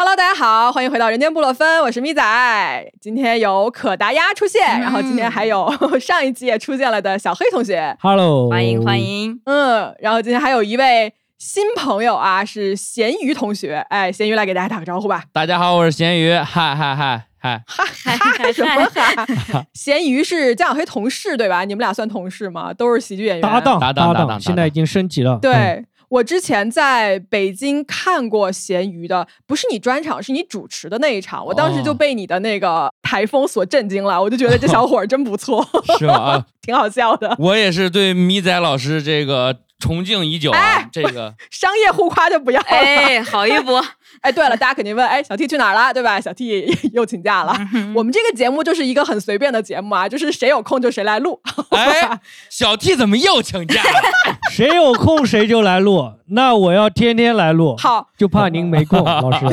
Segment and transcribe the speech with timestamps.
[0.00, 2.92] Hello，大家好，欢迎回到人间布洛芬，我是咪仔。
[3.00, 9.02] 今天有可达鸭出现，然后今天还有上一季也出现了的小黑同学，Hello，欢迎欢。
[9.02, 13.84] 迎，嗯，然后今天还有一位新朋友啊，是咸鱼同学。
[13.90, 15.24] 哎，咸鱼来给大家打个招呼吧。
[15.32, 19.66] 大家好，我是咸鱼，嗨嗨嗨嗨，哈哈， 什么哈？
[19.74, 21.64] 咸鱼是江小黑同事对吧？
[21.64, 22.72] 你们俩算同事吗？
[22.72, 25.40] 都是喜剧演员搭档搭档搭档现在已经升级了。
[25.42, 25.52] 对。
[25.52, 31.44] 嗯我之前在北京看过咸鱼的，不是你专场，是你主持的那一场。
[31.44, 35.66] 我当时就哦被你的那个台风所震惊了，我就觉得这小伙儿真不错，
[35.98, 36.14] 是吧？
[36.14, 37.36] 啊，挺好笑的。
[37.38, 42.66] 我也是对咪仔老师这个崇敬已久啊哎，这个商业互夸就不要了。
[42.68, 43.84] 哎，好一波，
[44.20, 46.20] 哎，对了，大家肯定问，哎，小 T 去哪儿了，对吧？
[46.20, 47.54] 小 T 又请假了。
[47.74, 51.40] 嗯 我们这个节目就是一个很随便的节目啊，就是谁有空就谁来录。
[51.70, 52.18] 哎，
[52.48, 54.38] 小 T 怎么又请假了？
[54.50, 59.46] 谁有空谁就来录，那我要天天来录，好，就怕您没空，老师。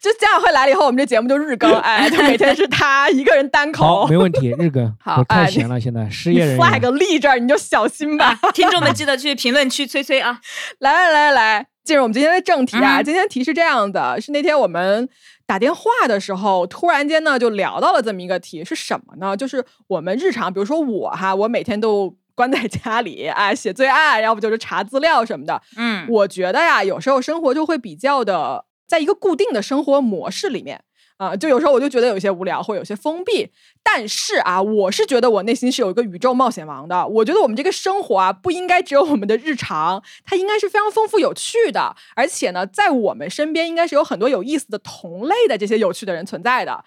[0.00, 4.16] 就家长会来了以后，我们这节目就日更，哎，就每天是他一个人单好，口没。
[4.20, 4.94] 问题，日更。
[5.02, 6.90] 好我太哎闲了，现在失业你人 flag。
[6.90, 8.38] 立这儿，你就小心吧。
[8.52, 10.38] 听众们记得去评论区催催啊！
[10.78, 13.00] 来来来来，进入我们今天的正题啊。
[13.00, 15.08] 嗯今天题是这样的，是那天我们
[15.44, 19.36] 打电话的时候，突然间呢就聊到了这么一个题，是什么呢？
[19.36, 25.60] 就是我们日常，比如说我哈，我每天都关在家里啊，写最爱，要不就是查资料什么的。
[25.76, 30.84] 嗯，我觉得呀，有时候生活就会比较的，在一个固定的生活模式里面。
[31.20, 33.50] 啊、就有时候我就觉得有些无聊，或有些封闭。
[33.82, 37.06] 但是啊，我是觉得我内心是有一个宇宙冒险王的。
[37.06, 41.94] 我觉得我们这个生活啊，不应该只有我们的日常，它应该是非常丰富有趣的。
[42.16, 46.82] 而且呢，在我们身边应该是有很多有意思的同类的这些有趣的人存在的。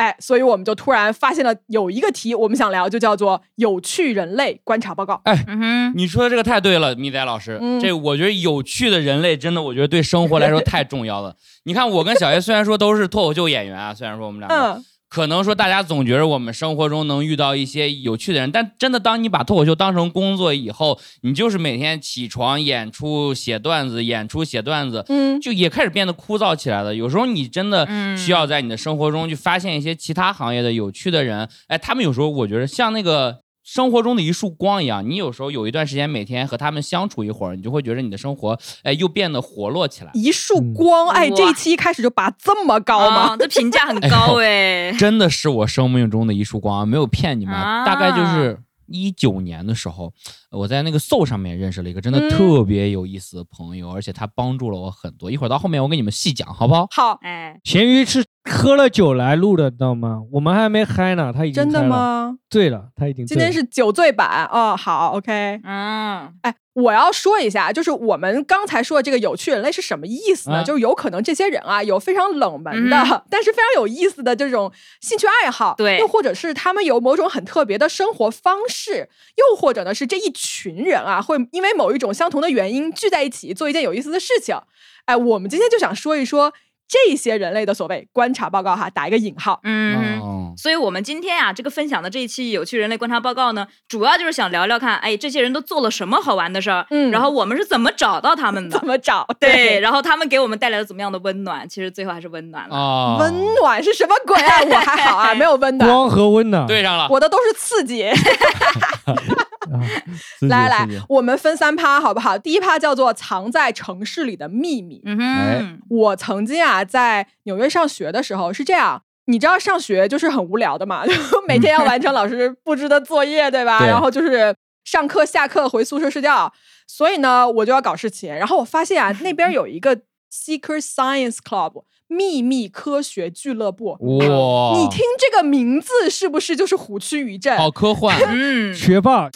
[0.00, 11.36] 哎，所以我们就突然发现了有一个题，我们想聊，就叫做“有趣人类观察报告哎，嗯，你说的这个太对了，米仔老师，嗯这我觉得有趣的人类真的，我觉得对生活来说太重要了。
[11.64, 14.40] 你看，我跟小叶虽然说都是脱口秀演员啊，虽然说我们”。
[14.40, 14.72] 两个。
[14.72, 26.94] 嗯，可能说大家总觉得我们生活中能遇到一些有趣的人，但真的当你把脱口秀当成工作以后，你就是每天起床演出、写段子、演出、写段子，嗯，就也开始变得枯燥起来了。
[26.94, 33.40] 有时候你真的嗯需要在你的生活中去发现一些其他行业的有趣的人，哎，他们有时候我觉得像那个。
[33.72, 40.10] 生活中的一束光一样，你有时候有一段时间每天和他们相处一会儿，你就会觉得你的生活，哎，又变得活络起来。
[40.12, 40.74] 一束嗯。
[40.74, 43.16] 光，哎，这一期一开始就拔这么高吗？
[43.30, 47.84] 啊这评价很高哎， 真的是我生命中的一束光啊，没有骗你们，啊。
[47.86, 48.58] 大概就是
[48.88, 50.12] 一九年的时候，
[50.50, 55.30] 我在那个 Soul 上面认识了一个真的嗯特别有意思的朋友，而且他帮助了我很多。
[55.30, 56.86] 一会儿到后面我给你们细讲，好不好？
[56.90, 60.22] 好，哎，咸鱼是喝了酒来录的，知道吗？
[60.32, 61.86] 我们还没嗨呢，他已经真的？
[61.86, 62.36] 吗？
[62.48, 63.24] 醉了，他已经。
[63.26, 65.60] 今天是酒醉版哦，好，OK。
[65.62, 70.56] 嗯，哎，我要说一下，就是我们刚才说的这个有趣人类是什么意思呢？
[70.56, 84.56] 啊就是有可能这些人啊，有非常冷门的，嗯 但是非常有意思的这种兴趣爱好，对又或者是他们有某种很特别的生活方式，又或者呢是这一群人啊，会因为某一种相同的原因聚在一起做一件有意思的事情。
[85.04, 86.52] 哎，我们今天就想说一说
[86.88, 89.60] 这些人类的所谓观察报告哈，打一个引号。
[89.64, 90.18] 嗯。
[90.20, 99.26] 哦，所以，我们今天啊，这个分享的这一期有趣人类观察报告呢，主要就是想聊聊看，哎，这些人都做了什么好玩的事儿，嗯然后我们是怎么找到他们的怎，么找？
[99.38, 102.76] 对，然后他们给我们带来了怎么样的温暖，其实最后还是温暖了。
[102.76, 104.60] 哦，温暖是什么鬼啊？
[104.68, 106.66] 我还好啊， 没有温暖，光和温暖。
[106.66, 107.06] 对上了。
[107.08, 108.06] 我的都是刺激。
[109.72, 109.80] 啊，
[110.48, 112.36] 来来，我们分三趴好不好？
[112.38, 115.02] 第一趴叫做藏在城市里的秘密。
[115.04, 119.02] 嗯我曾经啊，在纽约上学的时候是这样。
[119.26, 121.04] 你知道上学就是很无聊的嘛，
[121.46, 123.78] 每天要完成老师布置的作业，对吧？
[123.78, 124.54] 对然后就是
[124.84, 126.52] 上课、下课回宿舍睡觉。
[126.88, 128.34] 所以呢，我就要搞事情。
[128.34, 129.96] 然后我发现啊，那边有一个
[130.32, 133.96] Secret Science Club 秘密科学俱乐部。
[134.00, 137.56] 哇，你听这个名字是不是就是虎躯一震？
[137.56, 139.30] 好科幻， 嗯，学霸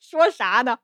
[0.00, 0.78] 说啥呢？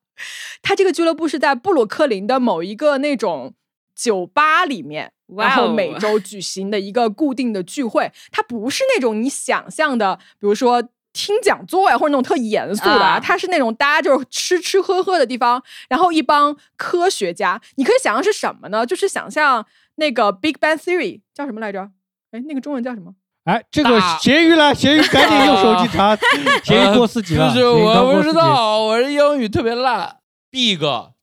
[0.61, 3.55] 他这个俱乐部是在布鲁克林的某一个那种
[3.95, 8.13] 酒吧里面，然后每周举行的一个固定的聚会。
[8.31, 15.63] 它不是那种你想象的，比如说听讲座呀，或者那种特严肃的，啊它是那种大家就是吃吃喝喝的地方。
[15.89, 18.85] 然后一帮科学家，你可以想象是什么呢？
[18.85, 19.67] 就是想象
[19.97, 21.91] 那个 Big Bang Theory 叫什么来着？
[22.31, 23.15] 哎，那个中文叫什么？
[23.45, 26.17] 哎，这个咸鱼来，咸鱼赶紧用手机查，
[26.65, 27.53] 咸鱼过四级了。
[27.55, 28.33] 就是我不知。
[28.33, 30.17] 道，我这英语特别烂。
[30.51, 30.79] Big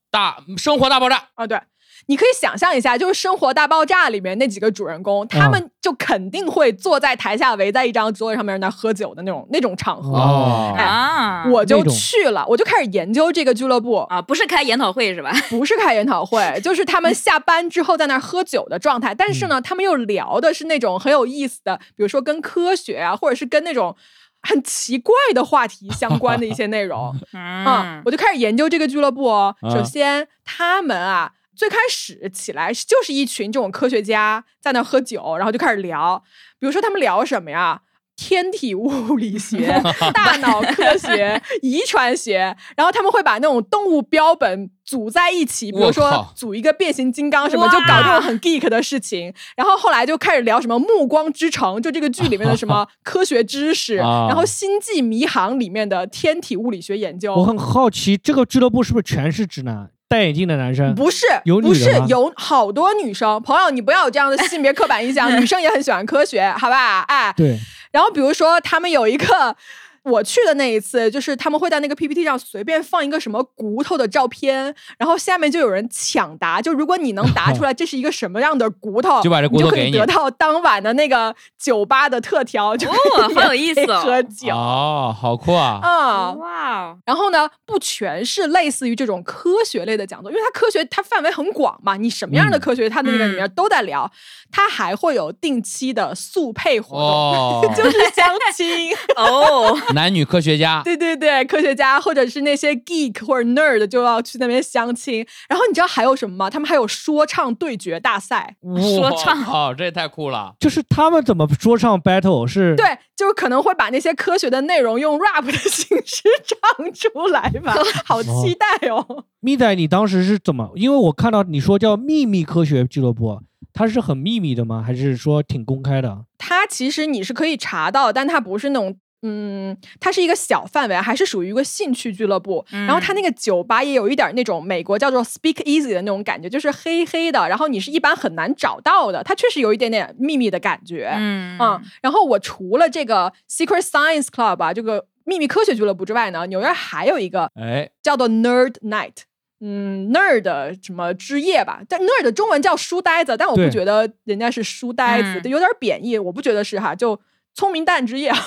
[0.10, 1.60] 大生活大爆炸，啊，对。
[2.08, 10.18] 你可以想象一下，就是《生活大爆炸》里面那几个主人公，他们就肯定会坐在台下围在一张桌子上面那喝酒的那种那种场合。
[10.18, 15.32] 哦哎啊我就去了，我就开始研究这个俱乐部，啊，不是开研讨会是吧？
[15.50, 19.14] 不是开研讨会，就是他们下班之后在那儿喝酒的状态。
[19.14, 23.96] 但是呢，他们又聊的是那种很有意思的，比如说跟科学啊，或者是跟那种
[24.42, 27.14] 很奇怪的话题相关的一些内容。
[27.34, 29.56] 啊，嗯我就开始研究这个俱乐部哦。
[29.62, 36.24] 啊首先，他们啊，最开始起来就是一群这种科学家在那喝酒，然后就开始聊，
[36.60, 37.82] 比如说他们聊什么呀？
[38.16, 39.82] 天体物理学、
[40.14, 49.34] 大脑科学、遗传学，然后他们会把那种动物标本组在一起，比如说组一个变形金刚什么，就搞这种很 geek 的事情。
[49.58, 57.34] 然后后来就开始聊什么《暮光之城》，就这个剧里面的什么 科学知识，啊然后《星际迷航》里面的天体物理学研究。
[57.34, 60.94] 我很好奇，这个俱乐部是不是全是直男，戴眼镜的男生？
[60.94, 67.02] 不是，有不是有好多女生朋友，你不要有这样的性别刻板印象， 女生也很喜欢科学，好吧？
[67.08, 67.58] 哎，对，
[67.92, 69.56] 然后比如说他们有一个。
[70.04, 82.94] 我去的那一次，就是他们会在那个 PPT 上随便放一个什么骨头的照片，然后下面就有人抢答，就如果你能答出来这是一个什么样的骨头， 就把这骨头给你就可以得到当晚的那个酒吧的特调，就哦
[83.34, 85.80] 好有意思哦喝酒哦，好酷啊！
[85.82, 86.32] 啊。
[86.34, 94.12] 哇哦，然后呢，不全是类似于这种科学类的讲座，因为它科学它范围很广嘛，你什么样的嗯科学，它那个里面都在聊。
[94.56, 98.96] 它还会有定期的速配活动，哦， 就是相亲。
[99.16, 105.26] 哦， 男女科学家，对对对，科学家或者是那些 geek 或者 nerd 就要去那边相亲。
[105.48, 106.50] 然后你知道还有什么吗？
[106.50, 108.56] 他们还有说唱对决大赛。
[108.62, 110.56] 说唱哦，这也太酷了！
[110.60, 112.76] 就是他们怎么说唱 battle 是？
[112.76, 112.86] 对，
[113.16, 117.76] 就是可能会把那些科学的内容用 rap 的形式唱出来吧，
[118.06, 119.26] 好期待哦！
[119.40, 120.72] 咪仔，你当时是怎么？
[120.76, 123.42] 因为我看到你说叫秘密科学俱乐部，
[123.74, 124.84] 它是很秘密的吗？
[124.86, 126.26] 还是说挺公开的？
[126.38, 128.98] 它其实你是可以查到，但它不是那种。
[129.24, 132.64] 嗯，它是一个小范围，还是属于一个兴趣俱乐部。
[132.70, 139.24] 然后它那个酒吧也有一点那种美国叫做 Speak Easy 的那种感觉，就是黑黑的，然后你是一般很难找到的。
[139.24, 141.14] 它确实有一点点秘密的感觉。
[141.18, 149.24] 嗯嗯，然后我除了这个 Secret Science Club 啊，这个秘密科学俱乐部之外呢，纽约还有一个哎，叫做 Nerd Night。
[149.66, 150.44] 嗯，nerd
[150.86, 157.18] 什么之夜吧，但 nerd 中文叫书呆子，但我不觉得人家是书呆子，嗯有点贬义，我不觉得是哈，就
[157.56, 158.40] 聪明蛋之夜， 啊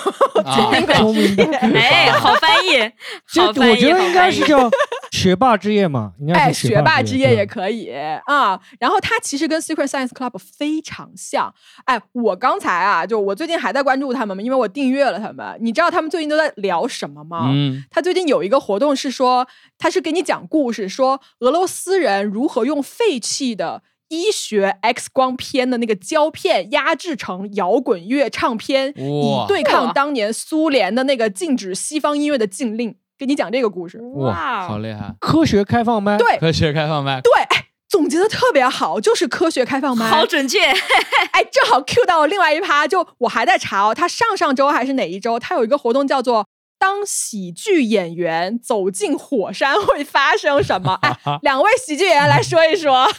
[0.55, 1.53] 聪明鬼聪明之夜。
[1.53, 2.91] 哎， 好翻译，
[3.31, 4.69] 这好翻译，我觉得应该是叫
[5.11, 7.89] 学霸之夜嘛，应该哎，是学霸之之夜也可以
[8.25, 8.59] 啊。
[8.79, 11.53] 然后它其实跟 Secret Science Club 非常像。
[11.85, 15.57] 哎，我刚才啊，就我最近还在关注他们嘛，因为我订阅了他们。
[15.61, 17.49] 你知道他们最近都在聊什么吗？
[17.51, 32.95] 嗯，他最近有一个活动是说，他是给你讲故事，说俄罗斯人如何用废弃的医学 X 光片的那个胶片压制成摇滚乐唱片，以哇对抗当年苏联的那个禁止西方音乐的禁令。
[33.19, 35.15] 给你讲这个故事，哇，好厉害！
[35.19, 40.07] 科学开放麦，对科学开放麦，对，哎，总结的特别好，就是科学开放麦。
[40.07, 40.59] 好准确，
[41.33, 46.45] 哎，正好 Q 到另外一趴，就我还在查哦，他上上周还是哪一周，他有一个活动叫做
[46.77, 50.99] “当喜剧演员走进火山会发生什么”。
[51.01, 53.09] 哎， 两位喜剧演员来说一说。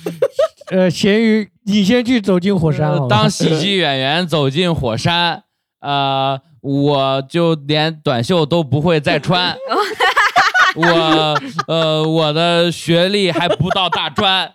[0.71, 5.43] 呃，咸鱼，你先去走进火山好吧呃当喜 剧演员走进火山，
[5.81, 9.57] 呃，我就连短袖都不会再穿。
[10.77, 14.53] 我呃，我的学历还不到大专。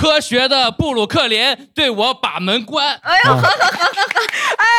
[0.00, 3.18] 科学的布鲁克林对我把门关，哎，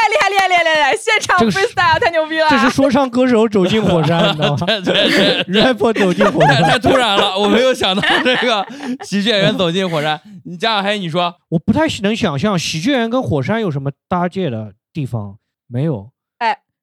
[0.10, 0.96] 厉害厉害厉害厉害！
[0.98, 2.48] 现场 freestyle 太牛逼了。
[2.50, 8.66] 这是说唱歌手走进火山，你知道吗 对对对，？rapper 走进火山 太，突然了，我没有想到这个
[9.04, 10.20] 喜剧演员走进火山。
[10.46, 15.36] 你加小黑你说我不太能想象喜剧演员跟火山有什么搭界的地方，
[15.68, 16.10] 没有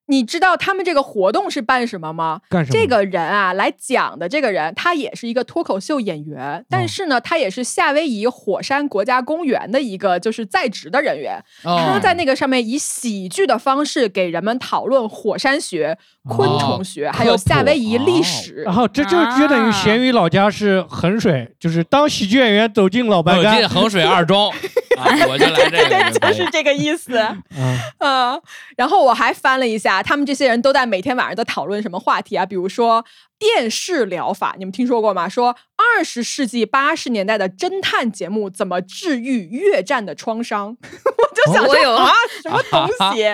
[0.09, 2.41] 你知道他们这个活动是办什么吗？
[2.49, 2.73] 干什么？
[2.73, 11.43] 这个人啊，来讲的这个人，他也是一个脱口秀演员，但哦是呢，他也是夏威夷火山国家公园的一个就是在职的人员。
[11.63, 15.99] 他哦，在那个上面以喜剧的方式给人们讨论火山学、
[16.29, 18.63] 昆虫学，还有夏威夷历史。
[18.65, 24.53] 然后这就就等于咸鱼老家是衡水，就是当喜剧演员走进老白走干进衡水二中
[24.99, 27.17] 啊，我就来这个对，就是这个意思。
[27.57, 28.43] 嗯，呃，
[28.77, 32.45] 然后我还翻了一下，他们这些人都在每天晚上在讨论什么话题啊？
[32.45, 33.05] 比如说
[33.39, 35.29] 电视疗法，你们听说过吗？
[35.29, 40.77] 说二十世纪八十年代的侦探节目怎么治愈越战的创伤？
[40.83, 43.25] 我就想说、我有啊，什么东西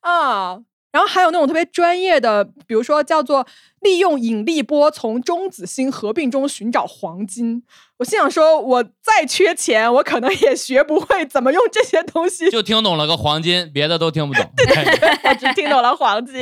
[0.00, 0.58] 啊？
[0.98, 3.46] 然然后还有那种特别专业的，比如说叫做
[3.82, 7.62] 利用引力波从中子星合并中寻找黄金。
[7.98, 14.42] 我心想说，我再缺钱，我可能也学不会怎么用这些东西，就听懂了个黄金，别的都听不懂。
[15.22, 16.34] 我只听懂了黄金。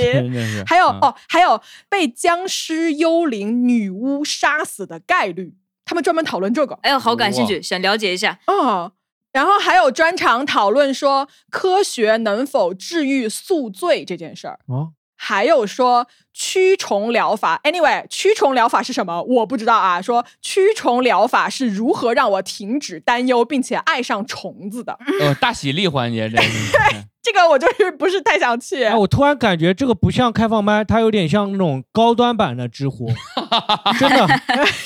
[0.66, 1.60] 还有、嗯哦，还有
[1.90, 5.52] 被僵尸、幽灵、女巫杀死的概率，
[5.84, 8.38] 他们专门讨论这个哎呦，好感兴趣，想了解一下。
[8.46, 8.92] 啊。
[9.36, 17.60] 然后还有专场讨论说科学能否治愈宿醉这件事儿，哦，还有说驱虫疗法。
[17.62, 19.22] Anyway，驱虫疗法是什么？
[19.22, 20.00] 我不知道啊。
[20.00, 24.98] 说驱虫疗法是如何让我停止担忧并且爱上虫子的。
[25.20, 26.72] 呃，大喜力环节这是。
[27.26, 28.84] 这个我就是不是太想去。
[28.84, 33.08] 哎，我突然感觉这个不像开放麦，它有点像那种高端版的知乎，
[33.98, 34.28] 真的，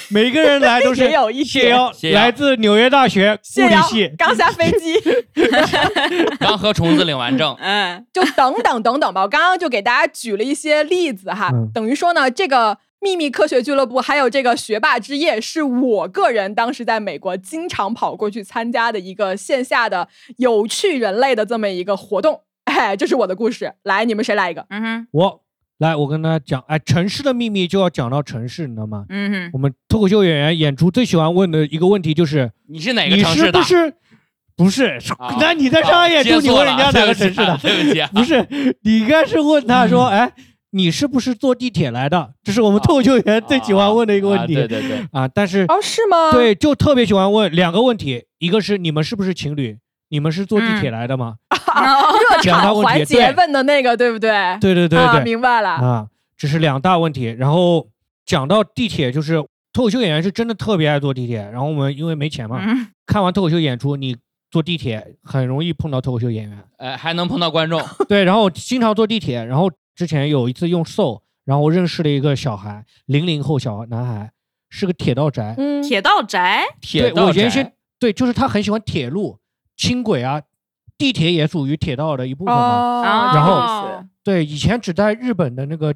[0.08, 1.44] 每一个人来都是 有一
[2.14, 4.94] 来自纽约大学物理系，刚下飞机，
[6.40, 9.22] 刚和虫子领完证，嗯，就等等等等吧。
[9.22, 11.70] 我刚刚就给大家举了一些例子哈，嗯。
[11.74, 22.42] 等于说呢，这个秘密科学俱乐部还有这个学霸之夜，是我个人当时在美国经常跑过去参加的一个线下的有趣人类的这么一个活动。
[22.64, 24.64] 哎，这是我的故事，来，你们谁来一个？
[24.68, 25.42] 嗯哼，我
[25.78, 29.06] 来，我跟大家讲，哎，城市的秘密就要讲到城市，你知道吗？
[29.08, 33.62] 嗯哼，我们脱口秀演员演出最喜欢问的一个问题就是，你是哪个城市的？
[33.64, 33.94] 是不是？
[34.56, 34.84] 不是
[35.18, 37.56] 啊， 那你在上海演出，你问人家哪个城市的？
[37.62, 38.46] 对不起啊，不是，
[38.82, 40.30] 你应该是问他说，哎，
[40.70, 42.34] 你是不是坐地铁来的？
[42.42, 45.26] 这是我们脱口秀演员最喜欢问的一个问啊题对对对，啊。
[45.28, 49.78] 但是哦，是吗？，对，就特别喜欢问两个问题，一个是你们是不是情侣？
[50.10, 51.36] 你们是坐地铁来的吗？
[51.50, 54.30] 哦热场环节对问的那个，对不对？
[54.60, 55.70] 对对对啊，对，明白了。
[55.70, 57.26] 啊，这是两大问题。
[57.38, 57.88] 然后
[58.26, 59.34] 讲到地铁，就是
[59.72, 61.48] 脱口秀演员是真的特别爱坐地铁。
[61.52, 64.16] 然后我们因为没钱嘛，嗯看完脱口秀演出，你
[64.50, 66.64] 坐地铁很容易碰到脱口秀演员。
[66.78, 74.32] 哎，还能碰到观众， 对，然后我经常坐地铁，然后之前有一次用 Soul，然后我认识了一个小孩，零零后小男孩，
[74.68, 75.54] 是个铁道宅。
[75.58, 79.38] 嗯，铁道宅，铁道宅我原先对，就是他很喜欢铁路、
[79.76, 80.42] 轻轨啊，
[80.96, 83.32] 地铁也属于铁道的一部分嘛。
[83.34, 85.94] 然后哦对，以前只在日本的那个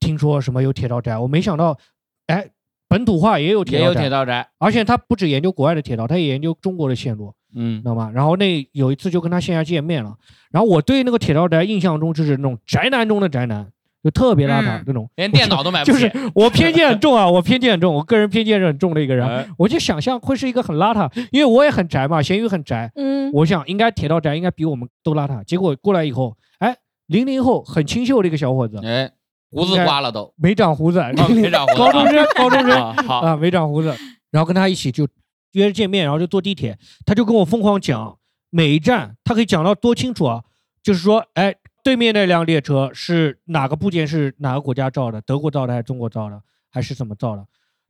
[0.00, 1.78] 听说什么有铁道宅，我没想到，
[2.26, 2.50] 哎，
[2.88, 7.80] 本土化也有铁道也有，铁道宅，而且他不只研究国外的铁道，他也研究中国的线路，嗯。
[7.80, 8.10] 知，道吗？
[8.14, 10.14] 然后那有一次就跟他线下见面了，
[10.50, 13.66] 然后我对那个铁道宅印象中就是那种宅男中的宅男，
[14.02, 14.84] 就特别邋遢嗯。
[14.86, 19.46] 那种，连电脑都买不起就，是 我偏见很重啊，我偏见很重，我个人偏见是很重的一个人，哎。
[19.58, 29.10] 我就想象会是一个很邋遢，因为我也很宅嘛，咸鱼很宅，嗯，我想应该铁道宅应该比我们都邋遢，结果过来以后，哎，零零后很清秀的一个小伙子，哎，
[29.50, 31.78] 胡子刮了都，没长胡子，啊没长胡子。
[31.78, 32.82] 高中生，高中生。
[33.08, 33.94] 啊，没长胡子，
[34.30, 35.06] 然后跟他一起就
[35.54, 38.16] 约着见面，然后就坐地铁，他就跟我疯狂讲
[38.50, 40.44] 每一站，他可以讲到多清楚啊，
[40.82, 47.44] 就是说，哎，对面那辆列车是哪个部件是哪个国家造的，德国造的还是中国造的，还是怎么造的，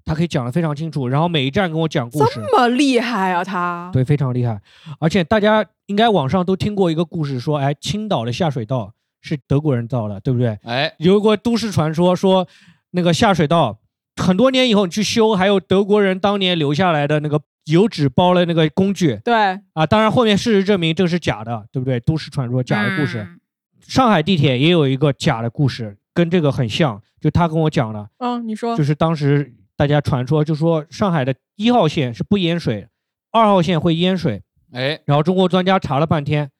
[0.05, 3.91] 他可以讲的非常清楚，然后每一站跟我讲故事，这么厉害啊，他。
[3.93, 4.61] 对，非常厉害。
[4.99, 10.59] 而且大家应该网上都听过一个故事，说，哎，青岛的下水道是德国人造的，对不对？
[10.65, 12.47] 哎，有一个都市传说说，
[12.91, 13.79] 那个下水道
[14.17, 19.87] 很多年以后你去修，还有德国人当年留下来的那个油纸包了那个工具对，啊。
[19.87, 22.01] 当然后面事实证明这个是假的，对不对？
[22.01, 23.23] 都市传说假的故事。
[23.23, 23.41] 嗯
[23.87, 32.89] 上海地铁也有一个假的故事，跟这个很像，就他跟我讲的，嗯，你说，就是当时大家传说，就说上海的一号线是不淹水，
[33.31, 34.43] 二号线会淹水。
[34.73, 36.51] 哎，然后中国专家查了半天，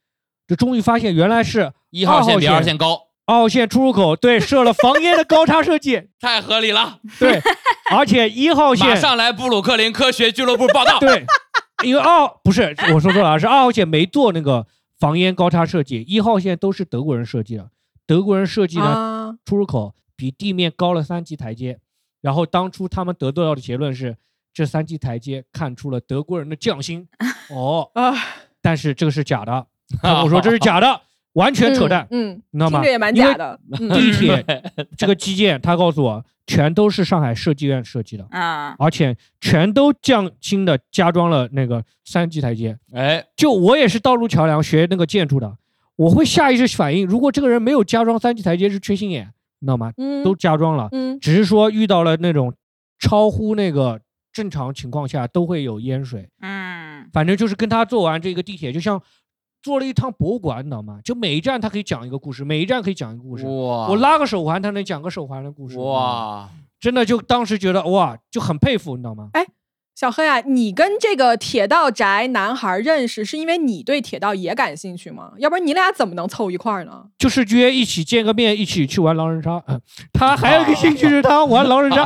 [0.47, 6.99] 就终于发现原来是一号线比二号二线高，二号线出入口对设了防烟的高差设计， 太合理了。
[7.19, 7.41] 对，
[7.91, 10.99] 而且一号马线上来布鲁克林科学俱乐部报道。
[10.99, 11.25] 对，
[11.85, 14.67] 因为二不是我说错了啊，是二号线没做那个
[14.99, 17.71] 防烟高差设计，一号线都是德国人设计的，
[18.07, 21.79] 德国人设计的啊，出入口比地面高了三级台阶，
[22.21, 24.17] 然后当初他们得到的结论是
[24.53, 27.09] 这三级台阶看出了德国人的匠心，
[27.49, 28.15] 哦，啊，
[28.61, 29.67] 但是这个是假的，
[30.03, 31.01] 他 跟我说这是假的，
[31.35, 32.91] 完全扯淡，嗯，你知道吗听着？
[32.91, 33.59] 也蛮假的。
[33.79, 34.45] 嗯地铁
[34.99, 42.77] 这个基建，他告诉我全都是上海设计院设计的，啊，而且全都匠心的加装了那个三级台阶。
[42.93, 45.57] 哎，就我也是道路桥梁学那个建筑的，
[45.97, 49.93] 我会下意识反应，如果这个人没有加装三级台阶是缺心眼，你知道吗？
[49.97, 52.55] 嗯，都加装了，嗯只是说遇到了那种
[53.01, 54.01] 超乎那个
[54.33, 56.29] 正常情况下都会有淹水。
[56.41, 59.01] 嗯，反正就是跟他做完这个地铁，就像
[59.65, 61.01] 做了一趟博物馆，你知道吗？
[61.03, 63.47] 就每一站他可以讲一个故事，每一站可以讲一个故事。
[63.47, 66.47] 哇，我拉个手环，他能讲个手环的故事。，哇，
[66.79, 69.31] 真的就当时觉得哇，就很佩服，你知道吗？
[69.95, 75.33] 小黑啊，你跟这个铁道宅男孩认识，是因为你对铁道也感兴趣吗？
[75.39, 77.07] 要不然你俩怎么能凑一块儿呢？
[77.17, 79.63] 就是约一起见个面，一起去玩狼人杀。
[79.69, 79.81] 嗯
[80.13, 82.03] 他还有一个兴趣是他玩狼人杀，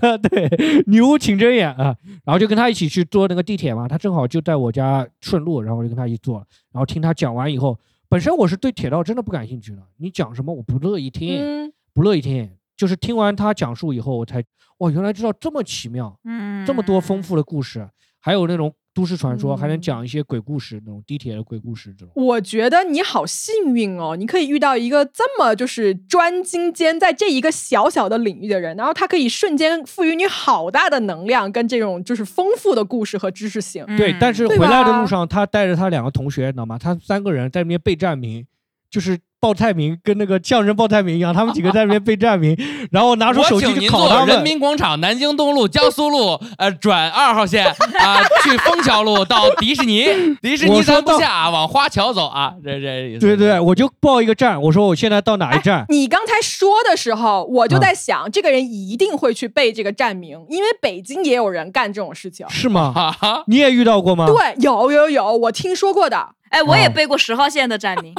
[0.00, 1.96] 嗯 对，女巫请睁眼啊。
[2.24, 6.36] 然后就跟他一起去坐那个地铁嘛，他正好就在我家顺路，然后我就跟他一起坐。
[6.72, 7.78] 然后听他讲完以后，
[8.10, 12.50] 本身我是对铁道真的不感兴趣的，你讲什么我不乐意听，嗯，不乐意听。
[12.78, 14.42] 就是听完他讲述以后，我才
[14.78, 17.86] 哇，原来知道这么奇妙，嗯，这么多丰富的故事，
[18.20, 22.12] 还有那种都市传说，还能嗯讲一些鬼故事，那种地铁的鬼故事这种。
[22.14, 33.84] 我觉得你好幸运哦，你可以遇到一个这么就是专精尖在这一个小小的领域的人，然后他可以瞬间赋予你好大的能量跟这种就是丰富的故事和知识性。
[33.96, 36.78] 对，但是回来的路上，他带着他两个同学，你知道吗？
[36.78, 38.46] 他三个人在那边背站名，
[38.88, 42.56] 就是报菜名，跟那个相声报菜名一样，他们几个在那边背站名，
[42.90, 44.34] 然后拿出手机去请您坐考他们。
[44.34, 47.66] 人民广场南京东路江苏路，呃，转二号线
[48.00, 50.06] 啊，去枫桥路到迪士尼，
[50.42, 53.20] 迪士尼我说到三不下啊，往花桥走啊，这这意思。
[53.20, 55.84] 对对对，我就报一个站，我说我现在到哪一站？
[55.88, 62.44] 你刚才说的时候，我就啊在想，这个人一定会去背这个站名，因为北京也有人干这种事情。
[62.48, 62.92] 是吗？
[62.94, 64.26] 哈哈，你也遇到过吗？
[64.26, 66.30] 对，有有有，我听说过的。
[66.50, 68.14] 哎，我也哦背过十号线的站名，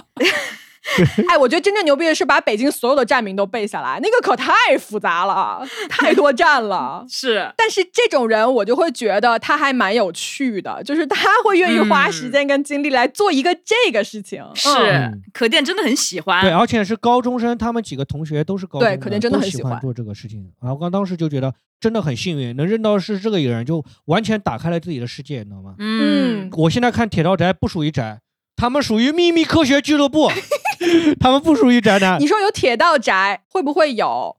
[1.30, 7.06] 哎，我觉得真正牛逼的是把北京所有的站名都背下来，那个可太复杂了，太多站了。
[7.10, 14.44] 是但是这种人，我就会觉得他还蛮有趣的，就是他会愿意花时间跟精力来做一个这个事情。
[14.56, 16.42] 是嗯，可见真的很喜欢。
[16.42, 20.52] 对，而且是高中生，他们几个同学都是高中对可见真的很喜欢喜做这个事情。
[20.62, 25.76] 然后刚当时就觉得真的很幸运，能认到是这个人，就完全打开了自己的世界，你知道吗？
[25.80, 28.20] 嗯，我现在看铁道宅不属于宅，
[28.56, 30.30] 他们属于秘密科学俱乐部，
[31.20, 32.28] 他们不属于宅男你。
[32.28, 34.38] 说有铁道宅，会不会有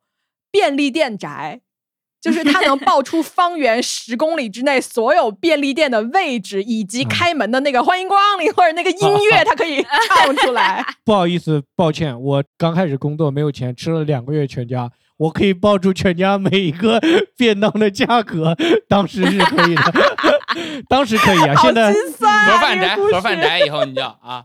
[0.51, 1.61] 便利店宅？
[2.21, 8.99] 就是它能报出方圆十公里之内所有便利店的位置，以及嗯开门的那个“欢迎光临”或者那个音
[9.33, 10.85] 乐，它可以唱出来。
[11.03, 16.99] 不好意思，抱歉，我刚开始工作没有钱，吃了两个月全家，我可以报出全家每一个
[17.37, 18.57] 便当的价格，
[18.89, 19.93] 当时是可以的，
[20.89, 21.93] 当时可以啊，现在！
[21.93, 24.45] 盒饭宅，盒饭宅以后你就啊，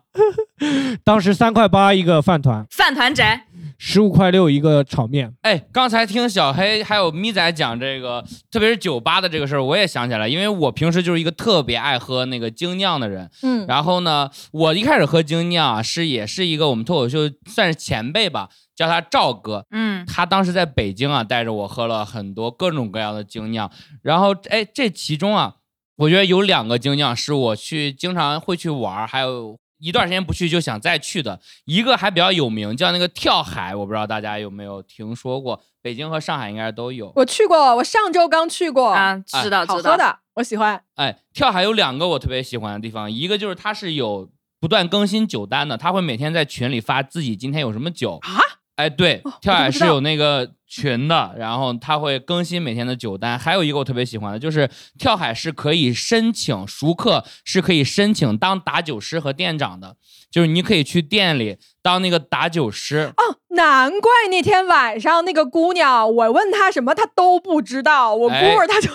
[1.05, 3.45] 当时三块八一个饭团，饭团宅，
[3.77, 5.33] 十五块六一个炒面。
[5.41, 13.29] 哎，刚才听小黑还有咪仔讲这个，特别是酒吧的这个事儿，我也想起来，因为我平时就是一个特别爱喝那个精酿的人。
[13.43, 19.65] 嗯，然后呢，我一开始喝精酿啊，是也是一个我们脱口秀算是前辈吧，叫他赵哥。
[19.71, 23.69] 嗯，他当时在北京啊，带着我喝了很多各种各样的精酿。
[24.01, 25.55] 然后，哎，这其中啊，
[25.97, 31.39] 我觉得有两个精酿是我去经常会去玩儿，还有一段时间不去就想再去的。
[31.65, 37.11] 一个还比较有名，叫那个跳海，我不知道大家有没有听说过，北京和上海应该都有。
[37.15, 40.83] 我去过，我上周刚去过，啊，知道知道，好喝的，我喜欢。
[40.95, 48.39] 哎，跳海有两个我特别喜欢的地方，一个就是它是有不断更新酒单的，他会每天在群里发自己今天有什么酒啊。
[48.75, 53.39] 哎，对哦，跳海是有那个群的，然后他会更新每天的酒单。
[53.39, 59.95] 还有一个我特别喜欢的，就是跳海是可以申请熟客，是可以申请当打酒师和店长的，
[60.35, 63.13] 就是你可以去店里当那个打酒师。
[63.15, 68.13] 哦，难怪那天晚上那个姑娘，我问她什么，她都不知道。
[68.13, 68.89] 我估哎摸着她就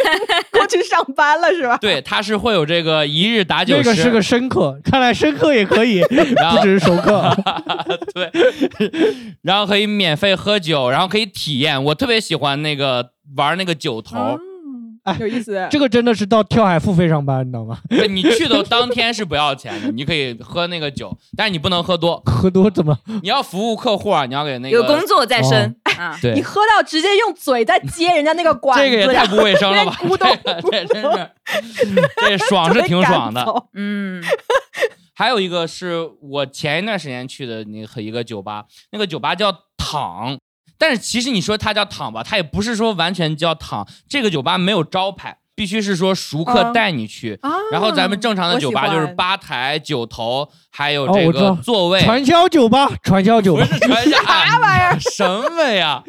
[0.50, 1.76] 过去上班了，是吧？
[1.76, 5.98] 对，她是会有这个一日打酒师，这个是个深客，看来深客也可以，
[6.40, 7.22] 然后不只是熟客。
[8.14, 8.32] 对，
[9.42, 11.84] 然后可以免费喝酒，然后可以体验。
[11.84, 14.40] 我特别喜欢那个玩那个酒头，嗯，
[15.20, 15.66] 有意思。
[15.70, 17.78] 这个真的是到跳海付费上班，你知道吗？
[17.88, 22.98] 对你去的当天是不要钱的， 你可以喝那个酒，但是你不能喝多，喝多怎么？
[23.22, 26.16] 你要服务客户啊，你要给那个有工作在身啊。
[26.20, 29.92] 对你，喝到直接用嘴在接人家那个管子，这个也太不卫生了吧？
[30.00, 31.30] 咕咚这真是，
[32.26, 33.44] 这爽是挺爽的。
[33.44, 33.64] 的。
[33.74, 34.22] 嗯，
[35.14, 40.38] 还有一个是我前一段时间去的那个一个酒吧，那个酒吧叫躺，
[40.78, 43.86] 但是其实你说它叫躺吧，它也不是说完全叫躺。
[44.08, 47.38] 这个酒吧没有招牌，必须是说熟客啊带你去。
[47.42, 52.00] 啊然后咱们正常的酒吧就是吧台、酒头，还有这个座位。
[52.02, 53.66] 传销酒吧，传销酒不吧。
[53.66, 54.98] 是传销， 啥玩意儿？
[55.00, 56.02] 什么呀？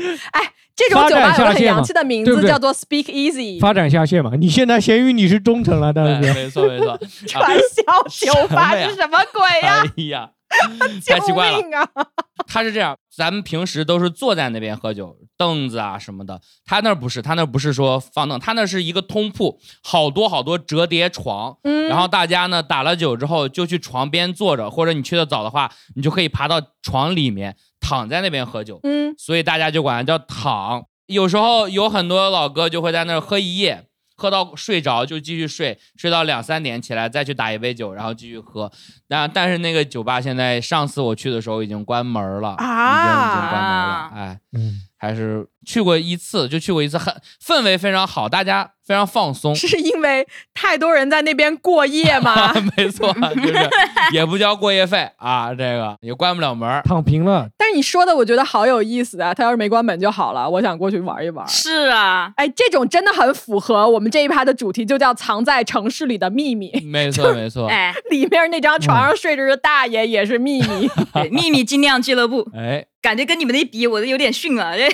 [0.76, 4.32] 这种酒吧有个很洋气的名字，对对叫做 Speak Easy，发展下线嘛？
[4.40, 6.92] 你现在咸鱼你是忠诚了，但哎是没错没错。
[6.92, 9.84] 啊传销酒吧是什么鬼呀？
[9.98, 10.30] 哎呀，
[11.06, 11.88] 太奇怪了啊！
[12.48, 16.42] 他是这样，咱们平时都是坐在那边喝酒，凳子啊什么的。
[16.66, 21.58] 他那不是，他那不是说放凳，他那是一个通铺，好多好多折叠床。
[21.64, 28.80] 嗯，然后大家呢打了酒之后就去床边坐着，或者你去的早的话，你就可以爬到床里面躺在那边喝酒。
[28.84, 30.86] 嗯，所以大家就管它叫躺。
[31.06, 33.89] 有时候有很多老哥就会在那儿喝一夜，
[34.20, 38.70] 喝到睡着就继续睡，睡到两三点起来再去打一杯酒，然后继续喝。
[39.08, 44.40] 但但是那个酒吧现在上次我去的时候已经关门了，已经已经关门了啊，哎。
[44.52, 49.56] 嗯，还是去过一次，就去过一次，很氛围非常好，大家非常放松。
[49.56, 52.54] 是因为太多人在那边过夜吗？
[52.76, 53.70] 没错，就是
[54.14, 56.82] 也不交过夜费啊，这个也关不了门。
[56.84, 57.48] 躺平了。
[57.58, 59.34] 但是你说的我觉得好有意思啊！
[59.34, 61.48] 他要是没关门就好了，我想过去玩一玩。
[61.48, 66.72] 是啊，哎，这种真的很符合我们这一趴的主题，就叫藏在城市里的秘密。
[66.86, 67.68] 没错， 没错。
[67.68, 70.90] 哎，里面那张床上睡着的大爷也是秘密。
[71.14, 74.78] 对秘密精酿俱乐部，哎，感觉跟你们的一比，我都有点逊了。
[74.78, 74.94] 因 为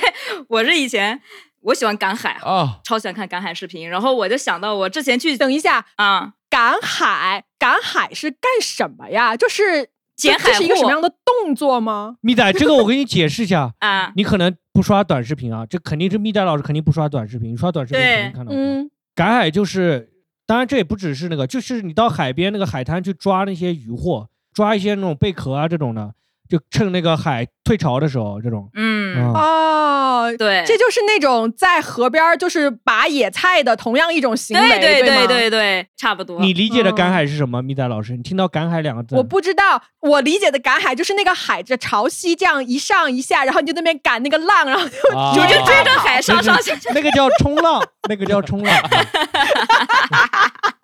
[0.49, 1.19] 我是以前
[1.61, 9.35] 我喜欢赶海，啊，超喜欢看赶海视频，然后我就想到我之前去等一下，啊，赶海，赶海是干什么呀？
[9.35, 12.17] 就是捡海这是一个什么样的动作吗？
[12.21, 18.61] 蜜仔，这个我给你解释一下， 啊，你可能不刷短视频啊，这肯定是蜜仔老师肯定不刷短视频，你刷短视频对肯定看到过。
[18.61, 20.11] 嗯，赶海就是，
[20.45, 26.13] 当然这也不只是那个，就是你到海边那个海滩去抓那些鱼货，抓一些那种贝壳啊这种的，
[26.49, 28.69] 就趁那个海退潮的时候这种。
[28.75, 36.39] 嗯，啊，哦，对，这就是那种在河边儿就是拔野菜的同样一种行为，对对对吗对对，差不多。
[36.39, 37.61] 你理解的赶嗯海是什么？
[37.61, 46.91] 米仔老师，你听到赶海两个字，我不知道，我理解的赶海就是那个海着潮汐这样一上一下，然后你就那边赶那个浪，然后就就追着海上上下下。
[46.93, 48.75] 那个叫冲浪，那个叫冲浪。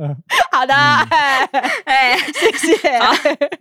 [0.52, 1.48] 好的，哎，
[1.84, 2.78] 哎，谢谢。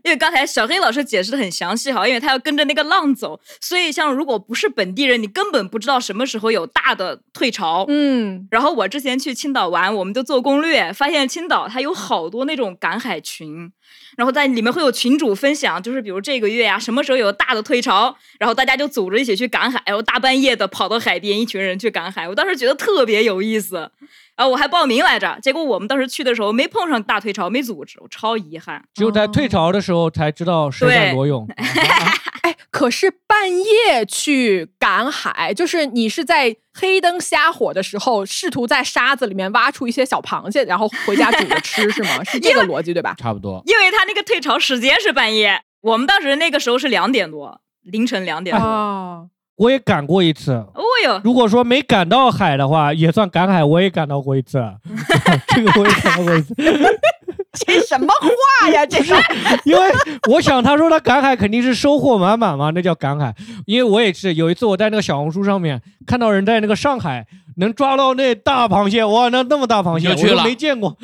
[0.04, 7.86] 因为刚才小黑老师解释的很详细哈，因为他要跟着那个浪走，所以像如果不是本地人，你根本不知道什么时候有大的退潮。
[7.88, 13.72] 嗯，然后我之前去青岛玩，我们就做攻略，发现青岛它有好多那种赶海群，
[14.18, 23.92] 然后在里面会有群主分享，就是比如这个月呀、什么时候有大的退潮，然后大家就组织一起去赶海，然后大半夜的跑到海边，一群人去赶海，我当时觉得特别有意思。
[24.40, 28.82] 然后我还报名来着，结果我们当时去的时候没碰上大退潮，没组织，我超遗憾。
[28.94, 31.46] 只有在退潮的时候才知道谁在对裸泳。
[32.44, 42.24] 哎，可是半夜去赶海，就是你是在黑灯瞎火的时候，试图在沙子里面挖出一些小螃蟹，然后回家煮着吃，是吗？
[42.24, 43.14] 是这个逻辑对吧？
[43.18, 43.62] 差不多。
[43.66, 48.66] 因为他那个退潮时间是半夜，我们当时那个时候是两点多，凌晨两点多。
[48.66, 50.54] 哦，我也赶过一次。
[50.54, 54.64] 哦哟，如果说没赶到海的话，也算赶海，我也赶到过一次。
[55.54, 56.56] 这个我也赶到过一次，
[57.54, 58.86] 这什么话呀？
[58.86, 59.14] 这是
[59.66, 59.82] 因为
[60.30, 63.36] 我想他说他赶海肯定是收获满满嘛，那叫赶海。
[63.66, 70.98] 因为我也是有一次我在那个小红书上面看到人在那个上海能抓到那大螃蟹，哇，那那么大螃蟹我都没见过，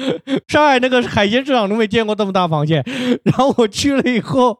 [0.47, 2.81] 上海那个海鲜市场都没见过这么大螃蟹。
[3.23, 4.57] 然后我去了以后，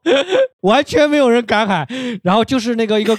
[0.62, 1.88] 完全没有人赶海，
[2.24, 3.18] 然后就是那个一个。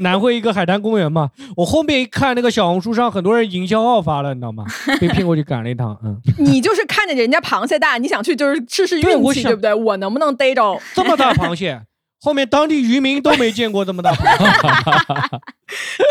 [0.00, 4.64] 南汇一个海滩公园嘛，我后面一看那个小红书上很多人营销号发了，你知道吗？
[5.00, 9.72] 被骗过去赶了一趟，嗯， 你就是看见人家螃蟹大，你想去就是试试运气，对对不对？
[9.74, 10.80] 我能不能逮着？
[10.94, 11.82] 这么大螃蟹，
[12.20, 15.38] 后面当地渔民都没见过这么大螃蟹。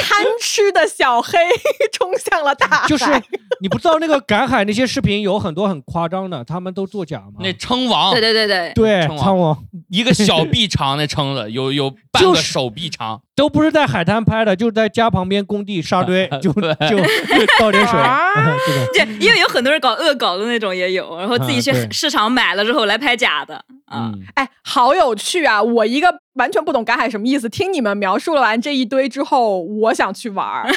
[0.08, 1.38] 贪吃的小黑
[1.92, 3.06] 冲向了大海，就是
[3.62, 7.34] 你不知道那个赶海那些视频有很多很夸张的，他们都作假嘛。
[7.40, 9.58] 那称王对，对对对，对称王
[9.90, 13.22] 一个小臂长那称子，有有半个手臂长。
[13.36, 16.98] 都不是在海滩拍的，就是在家旁边工地沙堆， 就就
[17.60, 18.18] 倒点水， 啊
[18.94, 24.12] 这因为有很多人搞恶搞的那种也有，然后自己去市场买了之后来拍假的啊。
[24.14, 25.62] 嗯，哎，好有趣啊！
[25.62, 30.64] 我一个完全不懂赶海什么意思，听你们描述了完这一堆之后，我想去玩儿。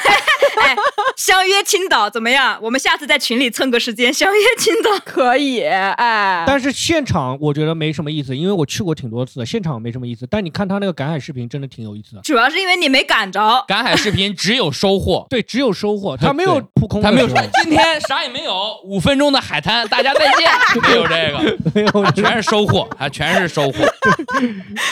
[0.60, 0.76] 哎，
[1.16, 2.58] 相约青岛怎么样？
[2.60, 4.90] 我们下次在群里蹭个时间，相约青岛。
[5.04, 10.26] 可以，哎，但是现场我觉得没什么意思，因为我去过挺多次的，现场没什么意思。
[10.28, 12.20] 但你看他那个赶海视频，真的挺有意思的。
[12.22, 20.50] 主要是因为你没赶着，赶海视频只有收获， 对，只有收获，他没有扑空他没有说时候，今天啥也没有，五分钟的海滩，大家再见，
[20.82, 23.84] 没有这个，没有，全是收获，还全是收获。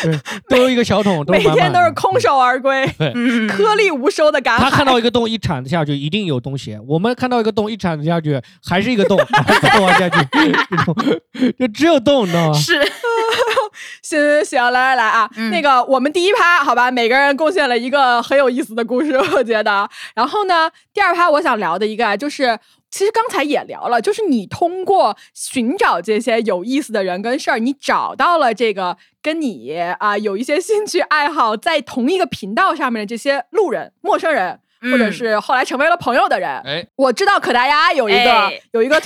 [0.03, 3.13] 对，都有一个小桶，每天都是空手而归，对，
[3.49, 4.65] 颗粒无收的赶海。
[4.65, 6.79] 他看到一个洞一铲子下去，一定有东西。
[6.87, 9.19] 我们看到一个洞一铲子下去，还是一个洞，
[9.63, 10.19] 再往下去，
[11.59, 12.55] 就只有洞，你知道吗？
[12.55, 12.93] 是
[14.09, 19.89] 行行行，来来来啊，嗯那个我们第一趴好吧，每个人贡献了一个很有意思的故事，我觉得。
[20.15, 22.59] 然后呢，第二趴我想聊的一个啊，就是
[22.91, 34.61] 其实刚才也聊了，就是你通过寻找这些有意思的人跟事儿，你找到了这个跟你啊、有一些兴趣爱好在同一个频道上面的这些路人、陌生人。
[34.79, 39.01] 或者嗯是后来成为了朋友的人，哎，我知道可达鸭有一个、哎有一个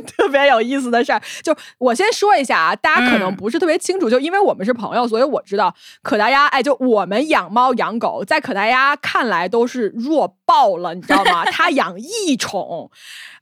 [0.00, 1.22] 特 特别有意思的事儿。
[1.42, 11.44] 就我先说一下啊，大家可能嗯不是特别清楚，就因为我们是朋友，所以我知道可达鸭，哎，就我们养猫养狗，在可达鸭看来都是弱爆了，你知道吗？
[11.46, 12.90] 他养异宠，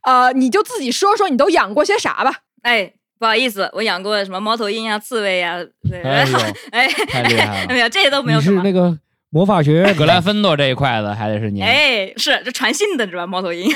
[0.03, 2.41] 呃，你就自己说说你都养过些啥吧。
[2.61, 5.57] 哎，不好意思，我养过什么猫头鹰呀、刺猬呀，
[5.89, 6.37] 对，哎呦
[6.71, 8.61] 哎，太厉害了 没有这些都没你有什么。
[8.61, 8.97] 是那个
[9.29, 11.61] 魔法学院格兰芬多这一块的还得是你。
[11.61, 13.27] 哎，是这传信的是吧？
[13.27, 13.69] 猫头鹰，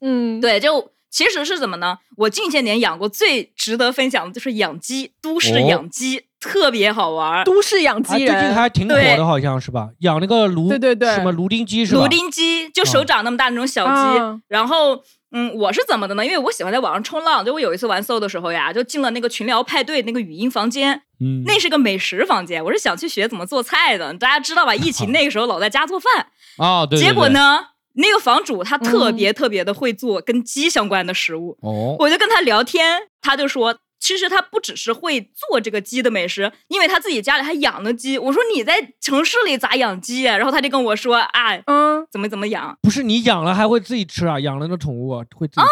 [0.00, 1.98] 嗯，对，就其实是怎么呢？
[2.16, 7.44] 我近些年养过最值得分享的就是养鸡，都市哦养鸡、特别好玩儿。
[7.44, 9.90] 都市养啊，鸡最近，还挺火的，好像是吧？
[10.00, 12.00] 养那个芦，对对对什么芦丁鸡是吧？
[12.00, 15.02] 芦丁鸡就手掌那么大那种小鸡，啊然后。
[15.32, 16.26] 嗯，我是怎么的呢？
[16.26, 24.12] 因为我喜欢在网上冲浪，就我有一次玩搜的时候呀，就进了那个群聊派对那个语音房间，嗯，那是个美食房间，我是想去学怎么做菜的。
[24.14, 24.74] 大家知道吧？
[24.74, 26.26] 疫情那个时候老在家做饭，
[26.58, 27.28] 哦，对对结果？
[27.28, 27.60] 呢，
[27.94, 38.16] 那个房主他特嗯别特别的会做跟鸡相关的食物，哦，我就跟他聊天，他就说，其实他不只是会做这个鸡的美食，因为他自己家里还养了鸡。
[38.16, 40.36] 我说你在城市里咋养鸡啊？
[40.36, 42.78] 然后他就跟我说啊，嗯，怎么怎么养。
[42.80, 44.38] 不是你养了还会自己吃啊？
[44.40, 45.68] 养了那宠物啊会自己吃？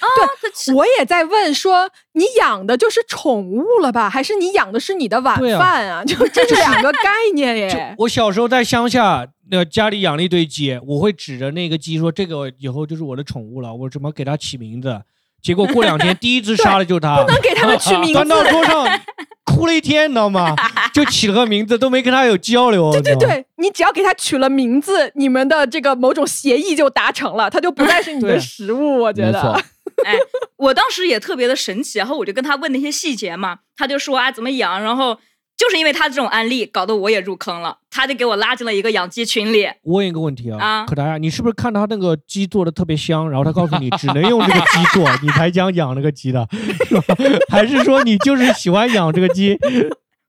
[0.00, 6.04] 对，我也在问说，你养的就是宠物了吧，还是你养的是你的晚饭啊？
[6.06, 7.94] 就这是两个概念耶。
[7.98, 15.02] 我小时候在乡下，那家里养了一堆鸡，我会指着那个鸡说：“这个以后就是我的宠物了，我怎么给它起名字？”
[15.42, 18.42] 结果过两天， 第一只杀了就是它，不能给它们取名字端到。
[18.50, 19.00] 桌上，
[19.44, 20.56] 哭了一天，你知道吗？
[20.92, 22.90] 就起了个名字，都没跟它有交流。
[22.90, 28.98] 对对对，你只要给它取了名字，你们的这个某种协议就达成了，它就不再是你的食物。
[28.98, 29.62] 我觉得，，
[30.04, 30.18] 哎，
[30.56, 35.18] 我当时也特别的神奇，然后我就跟他问那些细节嘛，他就说啊怎么养，然后
[35.56, 39.66] 就是因为他这种案例，搞得我也入坑了，他就给我拉进了一个养鸡群里。
[39.82, 46.46] 我问一个问题啊，啊可达鸭，你是不是看他那个鸡做的特别香，然后他告诉你只能用这个鸡做，你才想养那个鸡的，
[46.86, 47.14] 是吧？
[47.48, 49.58] 还是说你就是喜欢养这个鸡？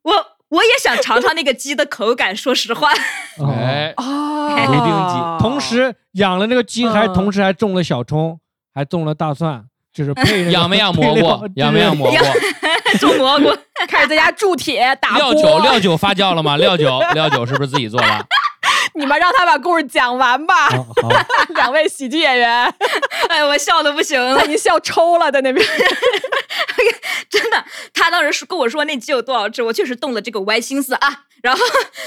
[0.04, 0.14] 我
[0.50, 2.90] 我也想尝尝那个鸡的口感，说实话。
[3.38, 8.40] 哦哎，哦，芦丁鸡，同时养了那个鸡，还嗯同时还种了小葱，
[8.78, 9.60] 还种了大蒜，
[9.92, 11.50] 就是配那个养没养蘑菇？
[11.56, 12.18] 养没养蘑菇？
[13.00, 13.52] 种蘑菇，
[13.88, 16.58] 开始在家铸铁打料酒，料酒发酵了吗？
[16.58, 18.08] 料酒料酒是不是自己做的？
[18.94, 20.70] 你们让他把故事讲完吧。
[20.70, 21.10] 好好，
[21.56, 22.72] 两位喜剧演员，
[23.30, 24.48] 哎，我笑的不行了他已。
[24.50, 25.66] 经笑抽了，在那边。
[27.98, 31.24] 他当时是跟我说那鸡有多少只，我确实动了这个歪心思啊。
[31.44, 31.62] 然后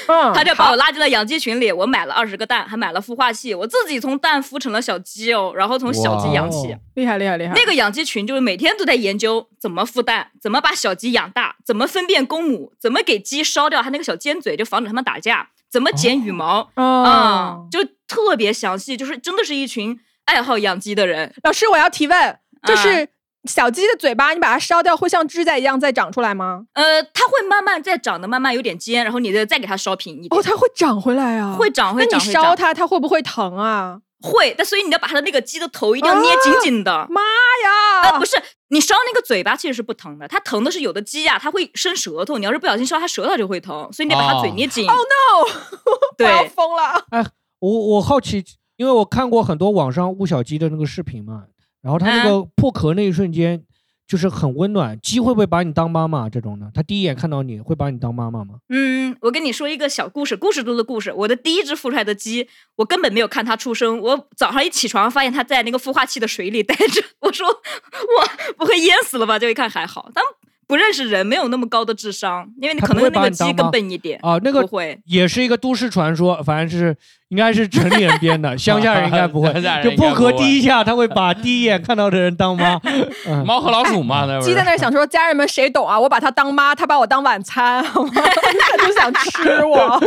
[0.09, 6.79] 嗯 他就把我拉进了养鸡群里，我买了二十个蛋，还买了孵化器，我自己从蛋孵成了小鸡哦，然后从小鸡养起哇。
[6.95, 7.53] 厉害厉害厉害。
[7.55, 21.33] 那个养鸡群就是每天都在研究怎么孵蛋，怎么把小鸡养大，怎么分辨公母，怎么给鸡烧掉它那个小尖嘴，就防止它们打架，怎么剪羽毛啊、哦，就特别详细，就是真的是一群爱好养鸡的人。
[21.45, 23.09] 老师，我要提问，啊就是
[23.49, 26.65] 小鸡的嘴巴，你把它烧掉，会像指甲一样再长出来吗？
[26.75, 30.39] 呃，它会慢慢再长得慢慢有点尖，然后你再再给它烧平一点。
[30.39, 31.55] 哦，它会长回来啊？
[31.59, 34.01] 会长会那长那你烧它，它会不会疼啊？
[34.23, 37.07] 会，但所以你要把它的那个鸡的头一定要捏紧紧的。
[37.09, 37.23] 妈
[37.65, 38.11] 呀！
[38.11, 38.37] 啊，不是，
[38.69, 44.87] 你烧那个嘴巴其实是不疼的，它疼的是有的鸡呀、它会伸舌头，你要是不小心烧它舌头就会疼，所以你得把它嘴哦捏紧。
[44.87, 45.49] Oh no！
[46.23, 47.07] 我要，疯了。
[47.11, 47.25] 哎
[47.61, 48.45] 我我好奇，
[48.77, 51.45] 因为我看过很多网上捂小鸡的那个视频嘛，
[51.83, 53.63] 然后它那个破壳那一瞬间
[54.07, 56.69] 就是很温暖，鸡会不会把你当妈妈这种呢？
[56.75, 58.57] 它第一眼看到你会把你当妈妈吗？
[58.69, 61.13] 嗯，我跟你说一个小故事，故事中的故事。
[61.13, 64.01] 我的第一只孵出来的鸡，我根本没有看它出生。
[64.01, 67.03] 我早上一起床，发现它在那个孵化器的水里待着。
[67.21, 69.39] 我说 我不会淹死了吧？
[69.39, 70.33] 就一看还好，它们
[70.71, 74.21] 不认识人，没有那么高的智商，因为你可能那个鸡更笨一点。
[74.23, 76.97] 啊，那个不会，也是一个都市传说，反正是
[77.31, 82.81] 应该是城里人编的， 乡下人应该不会就应该破壳第一下，他会把第一眼看到的人当妈。
[83.27, 85.99] 嗯，猫和老鼠嘛， 那不是鸡在那儿想说，家人们谁懂啊？
[85.99, 88.13] 我把它当妈，它把我当晚餐，好吗？
[88.15, 90.01] 它就想吃我。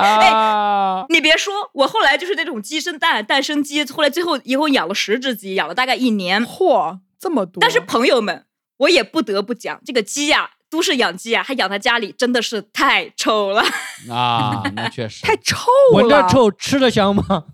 [0.00, 6.44] 啊，你别说，我后来就是那种鸡生蛋，蛋生鸡，后来最后一共养了十只鸡，养了大概一年。
[6.44, 7.60] 嚯，这么多！
[7.60, 8.44] 但是朋友们，
[8.82, 13.62] 我也不得不讲，这个鸡呀、都市养鸡啊，还养在家里，真的是太臭了。
[14.10, 16.26] 啊， 那确实太臭了，闻着。
[16.28, 17.22] 臭，吃的香吗？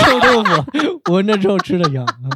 [0.00, 2.04] 臭豆腐，闻着臭，吃的香。
[2.22, 2.30] 嗯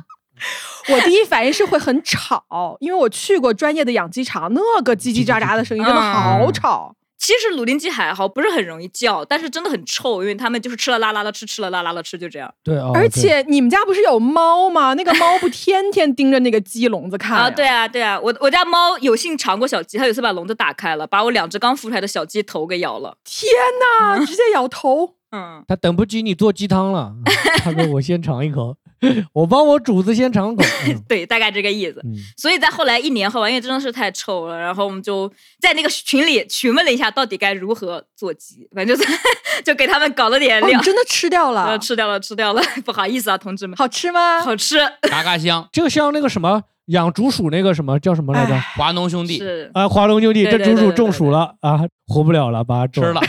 [0.89, 2.43] 我第一反应是会很吵，
[2.81, 6.97] 因为我去过专业的养鸡场，那个叽叽喳喳的声音真的好吵。
[7.31, 14.95] 其实鲁丁鸡还好，不是很容易叫，但是真的很臭，因为他们就是吃了拉拉的吃，吃了拉拉的吃，就这样对哦，而且你们家不是有猫吗？
[14.95, 17.49] 那个猫不天天盯着那个鸡笼子看啊。
[17.55, 23.17] 对啊，对啊，我我家猫有幸尝过小鸡，它有一次把笼子打开了，把我两只刚孵出来的小鸡头给咬了。
[23.23, 23.49] 天
[24.01, 25.15] 哪， 直接咬头。
[25.31, 27.13] 嗯，他等不及你做鸡汤了，
[27.63, 28.75] 他说我先尝一口。
[29.33, 30.63] 我帮我主子先尝口。
[30.87, 32.01] 嗯对，大概这个意思。
[32.05, 39.11] 嗯，所以在后来一年后啊，因为真的是太臭了，然后我们就在那个群里询问了一下，到底该如何做鸡，反正就是
[39.65, 44.41] 就给他们搞了点哦，料你，真的吃掉呃，了，吃掉了，吃掉了，不好意思啊，同志们，好吃吗？
[44.43, 48.55] 好吃嘎嘎香，这个像那个什么养竹鼠那个什么叫什么来着？
[48.55, 49.71] 哎华农兄弟是。
[49.75, 53.21] 啊，华农兄弟，这竹鼠中暑了啊，活不了了，把它吃了，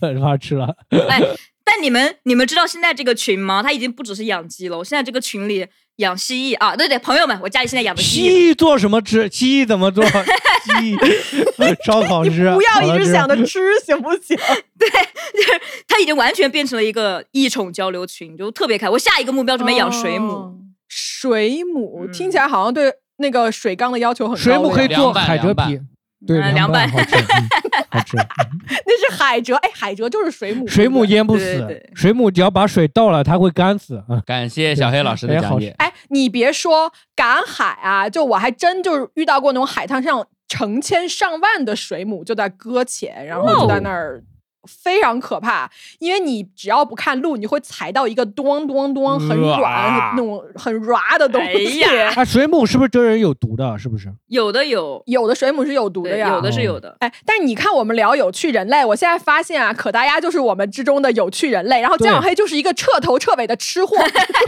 [0.00, 0.74] 把它吃了。
[1.08, 1.22] 哎，
[1.64, 3.62] 但你们你们知道现在这个群吗？
[3.62, 8.22] 它已经不只是养鸡了，我现在这个群里养蜥蜴啊，对对，朋友们，我家里现在养的蜥蜴。
[8.24, 9.28] 蜥蜴做什么吃？
[9.30, 10.04] 蜥蜴怎么做？
[10.04, 10.96] 蜥蜴
[11.86, 12.52] 烧烤吃。
[12.54, 14.36] 不要一直想着 吃，行不行？
[14.78, 18.88] 对，就是它已经完全变成了一个异宠交流群，就特别开。
[18.90, 20.54] 我下一个目标准备养水母，哦
[20.88, 24.58] 水母嗯听起来好像对那个水缸的要求很高水。
[24.58, 25.80] 母可以做海蜇皮，
[26.26, 27.63] 对，嗯凉拌凉拌好吃，嗯
[27.98, 28.16] 好吃。
[28.86, 30.66] 那是海蜇，哎，海蜇就是水母。
[30.66, 34.20] 水母淹不对对死对，水母只要把水倒了，它会干死啊。
[34.26, 35.74] 感谢小黑老师的讲解。
[35.78, 44.22] 哎，你别说赶海啊，就我还真就是遇到过那种海滩上成千上万的水母就在搁浅，然后就在那儿。
[44.66, 51.80] 非常可怕，因为你只要不看路，你会踩到一个咚咚咚很软、哇那种很软的东哎西。
[51.80, 53.78] 呀啊，水母是不是真人有毒的？
[53.78, 54.12] 是不是？
[54.28, 56.96] 有的有，有的水母是有毒的，呀，有的是哦有的。
[57.00, 63.96] 哎，但是你看，我们聊有趣人类，我现在发现啊，可达鸭就是我们之中的有趣人类，然后对江小黑就是一个彻头彻尾的吃货，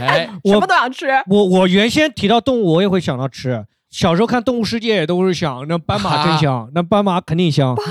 [0.01, 1.07] 哎， 什么都想吃。
[1.27, 3.65] 我我原先提到动物，我也会想到吃。
[3.89, 7.75] 小时候看《动物世界》也都是想，那斑马真香，那斑马肯定香。
[7.75, 7.85] 斑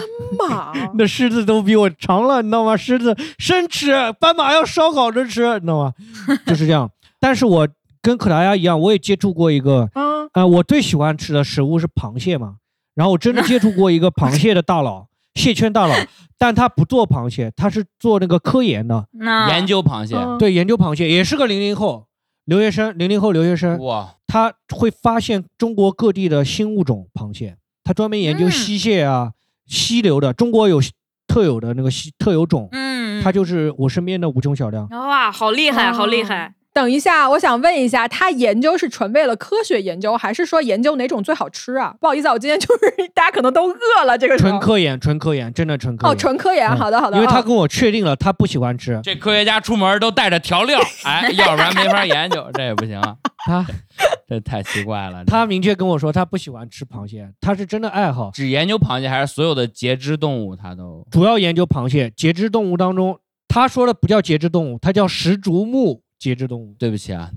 [0.50, 2.76] 马， 那狮子都比我长了，你知道吗？
[2.76, 5.92] 狮子生吃，斑马要烧烤着吃，你知道吗？
[6.46, 6.90] 就是这样。
[7.18, 7.68] 但是我
[8.02, 12.56] 跟可达鸭一样，我也接触过一个，啊，呃，我最喜欢吃的食物是螃蟹嘛。
[12.94, 15.94] 然后我真的接触过一个螃蟹的大佬， 蟹圈大佬，
[16.38, 19.06] 但他不做螃蟹，他是做那个科研的，
[19.48, 22.06] 研究螃蟹，嗯对，研究螃蟹，也是个零零后
[22.44, 29.33] 留学生，零零后留学生，哇，他会发现中国各地的新物种螃蟹，他专门研究嗯溪蟹啊、
[29.64, 30.79] 溪流的，中国有
[31.27, 34.87] 特有的那个溪特有种，嗯，他就是我身边的无穷小亮。
[34.90, 36.55] 哇，好厉害，好厉害！
[36.76, 41.94] 等一下，我想问一下，他研究是纯为了科学研究，还是说研究哪种最好吃啊？
[41.98, 53.64] 不好意思啊，我今天就是大家可能都饿了，这个纯科研，纯科研，真的纯科哦，纯科研，嗯好的好的，哦因为他跟我确定了，他不喜欢吃， 这科学家出门都带着调料，哎，要不然没法研究，这也不行啊，他
[54.28, 55.24] 这太奇怪了。
[55.24, 61.06] 他明确跟我说他不喜欢吃螃蟹，他是真的爱好，只研究螃蟹，还是所有的节肢动物他都？
[61.10, 62.12] 主要研究螃蟹。
[62.14, 66.74] 节肢动物当中，他说的不叫节肢动物，它叫石竹目节肢动物。
[66.79, 67.31] 对不起啊，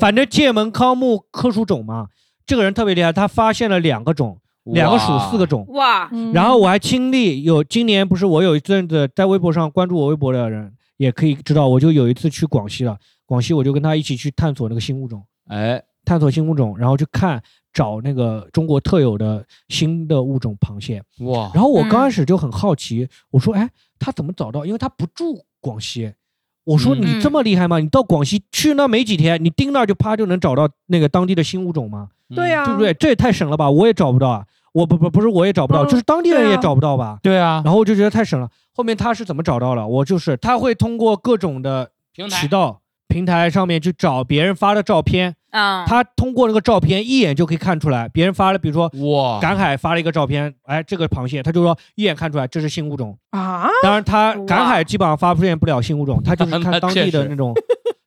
[0.00, 2.08] 反正界门纲目科属种嘛，
[2.46, 5.66] 这个人特别厉害，他发现了两个种，两个属四个种。
[5.68, 21.02] 哇，嗯然后我还亲历有今年不是我有一阵子在微博上关注我微博的人也可以知道，我就有一次去广西了，广西我就跟他一起去探索那个新物种，哎，探索新物种，然后去看找那个中国特有的新的物种螃蟹。
[21.20, 24.64] 哇，然后我刚嗯开始就很好奇，我说哎，他怎么找到？
[24.66, 26.12] 因为他不住广西。
[26.68, 27.78] 我说嗯你这么厉害吗？
[27.78, 32.08] 你到广西去那没几天，你盯那儿就啪就能找到那个当地的新物种吗？
[32.28, 32.92] 嗯对呀、对不对？
[32.92, 33.70] 这也太省了吧！
[33.70, 34.44] 我也找不到啊！
[34.72, 37.18] 我不不不是我也找不到，嗯就是当地人也找不到吧？
[37.22, 38.50] 对啊，然后我就觉得太省了。
[38.74, 39.86] 后面他是怎么找到了？
[39.88, 53.18] 我就是他会通过各种的平台渠道平台上面去找别人发的照片，嗯，他通过那个照片一眼就可以看出来，别人发了，比如说哇，赶海发了一个照片，哎，这个螃蟹，他就说一眼看出来这是新物种。
[53.30, 57.54] 啊，当然，他赶海基本上发不现不了新物种，他就是看当地的那种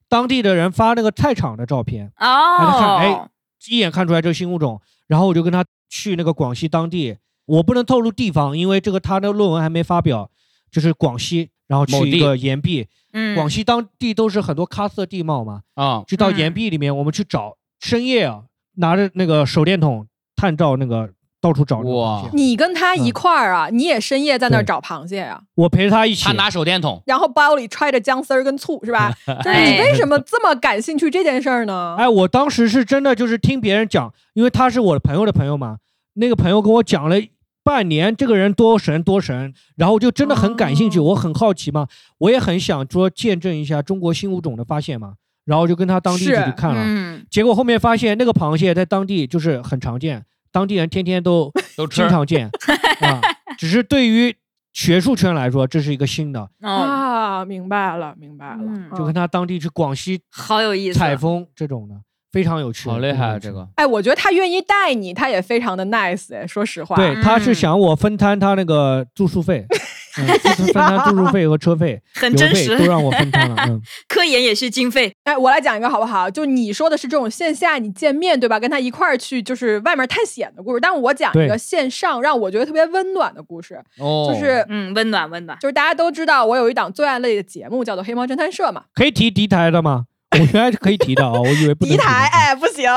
[0.08, 3.30] 当地的人发那个菜场的照片， 他就看哎哦，
[3.70, 4.80] 一眼看出来这是新物种。
[5.08, 10.30] 然后我就跟他去那个广西当地，我不能透露地方，因为这个他的论文还没发表，
[10.72, 16.38] 就是广西，然后去一个岩壁，嗯，广西当地都是很多喀斯特地貌嘛，啊，就到嗯。
[16.38, 18.44] 岩壁里面，我们去找，深夜啊，
[18.78, 21.10] 拿着那个手电筒探照那个
[21.42, 21.94] 到处找螃蟹。
[21.94, 26.24] 哇你跟他一块儿啊，你也深夜在那儿找螃蟹啊、我陪着他一起。
[26.24, 29.12] 他，拿手电筒，然后包里揣着姜丝儿跟醋是吧？
[29.44, 29.72] 就是哎。
[29.72, 31.96] 你为什么这么感兴趣这件事儿呢？
[31.98, 35.78] 哎，我当时是真的就是听别人讲，因为他是我的朋友的朋友嘛，
[36.14, 37.18] 那个朋友跟我讲了
[37.64, 41.04] 半年，这个人多神多神，然后我就真的很感兴趣，哦。
[41.04, 52.50] 我很好奇嘛，我也很想说见证一下中国新物种的发现嘛，然后就跟他当地一起去看了，嗯，结果后面发现那个螃蟹在当地就是很常见，当地人天天都 都经常见。
[53.02, 53.22] 啊，
[53.58, 54.36] 只是对于
[54.74, 58.90] 学术圈来说，这是一个新的，哦，啊，明白了，明白了，嗯。
[58.96, 61.96] 就跟他当地去广西好有意思，采风这种的，
[62.32, 63.40] 非常有趣，好厉害啊！
[63.40, 66.96] 这个哎，我觉得他愿意带你，他也非常的 nice 哎，说实话。
[66.96, 69.66] 对，他是嗯想我分摊他那个住宿费，
[70.16, 72.86] 分摊住宿费和车费、 很真实都。
[72.86, 73.56] 让我分摊了。
[73.68, 76.30] 嗯， 科研也是经费，哎，我来讲一个好不好？
[76.30, 85.58] 就你说的是这种线下你见面对吧，跟他一块儿去就是外面探险的故事，但我讲一个线上让我觉得特别温暖的故事，哦，就是嗯，温暖温暖。
[85.60, 90.06] 就是大家都知道我有一档罪案类的节目叫做《黑猫侦探社》嘛，可以提敌台的吗？
[90.40, 92.90] 我原来是可以提的啊，我以为不能提 敌台，哎不行，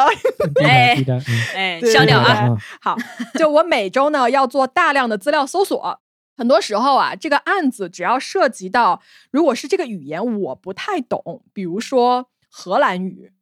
[0.63, 2.33] 哎，对消掉啊！
[2.33, 2.97] 啊，好，
[3.37, 6.01] 就我每周呢要做大量的资料搜索，
[6.37, 13.33] 很多时候啊，这个案子只要涉及到，如果是这个语言我不太懂，比如说荷兰语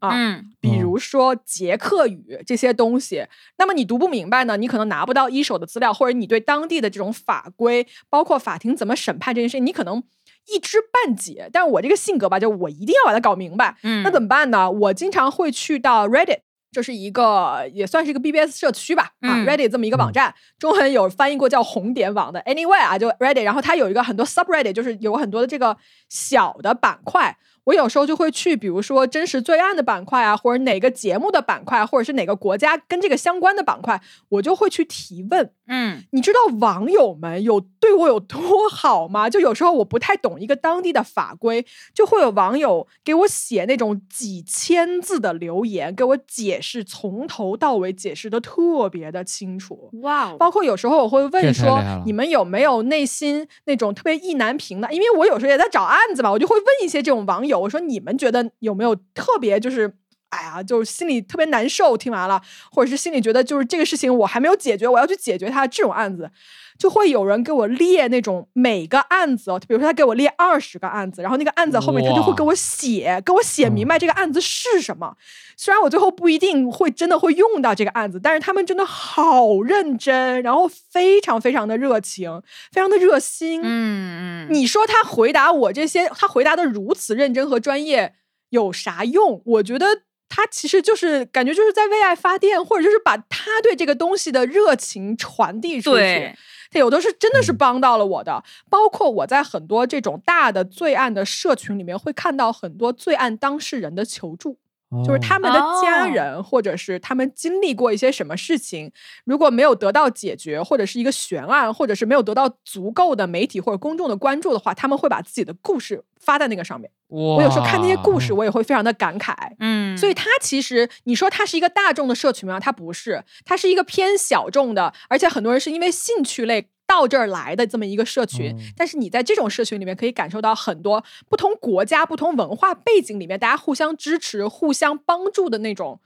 [0.00, 3.26] 啊，嗯，比如说捷克语这些东西，
[3.58, 10.02] 那么你读不明白呢，你可能拿不到一手的资料，或者你对当地的这种法规，包括法庭怎么审判这件事情，你可能
[10.46, 11.48] 一知半解。
[11.52, 13.76] 但我这个性格吧，就我一定要把它搞明白。
[13.82, 14.70] 嗯那怎么办呢？
[14.70, 16.40] 我经常会去到 Reddit。
[16.74, 22.40] 这是一个也算是一个 BBS 社区吧，啊、嗯 r e d d i t 这么一个网站，中文有翻译过叫红点网的。
[22.44, 25.76] Anyway 啊，就 Reddit，然后它有一个很多 subreddit，就是有很多的这个
[26.08, 27.36] 小的板块。
[27.64, 35.50] 我有时候就会去，比如说真实罪案的板块啊，或者哪个节目的板块，或者是哪个国家跟这个相关的板块，我就会去提问。
[35.68, 39.30] 嗯你知道网友们有对我有多好吗？
[39.30, 49.90] 就有时候我不太懂一个当地的法规，就会有网友给我写那种几千字的留言，给我解释，从头到尾解释的特别的清楚。
[50.02, 54.92] 哇哦，包括有时候我会问说你们有没有内心那种特别意难平的？
[54.92, 60.01] 因为我有时候也在找案子嘛，我就会问一些这种网友，我说你们觉得有没有特别就是。
[60.32, 66.30] 哎呀，就是心里特别难受，听完了，或者是心里觉得就是这个事情我还没有解决，我要去解决它这种案子，
[66.78, 75.14] 就会有人给我列那种每个案子哦，比如说他给我列二十个案子，然后那个案子后面他就会给我写，给我写明白这个案子是什么。
[75.54, 83.60] 虽然我最后不一定会真的会用到这个案子，但是他们真的好认真，然后非常非常的热情，非常的热心。
[83.62, 88.14] 嗯嗯，你说他回答我这些，他回答的如此认真和专业
[88.48, 89.42] 有啥用？
[89.44, 89.86] 我觉得
[90.34, 96.34] 他其实就是感觉就是在为爱发电，或者就是把他对这个东西的热情传递出去。
[96.70, 104.56] 他有的是真嗯的是帮到了我的，包括我在很多这种大的罪案的社群里面会看到很多罪案当事人的求助。
[105.04, 108.92] 就是他们的家哦人，或者是他们经历过一些什么事情，
[109.24, 116.90] 如果没有得到解决，或者是一个悬案，或者是没有得到足够的媒体或者公众的关注的话，他们会把自己的故事发在那个上面。
[117.08, 119.34] 我我有时候看那些故事，我也会非常的感慨。
[119.58, 122.58] 嗯，所以它其实你说它是一个大众的社群吗？
[122.58, 128.54] 它不是，它是一个偏小众的，而且很多人是因为兴趣类到这儿来的这么一个社群。
[128.58, 136.00] 嗯但是你在这种社群里面可以感受到很多不同国家、不同文化背景里面大家互相支持、互相帮助的那种。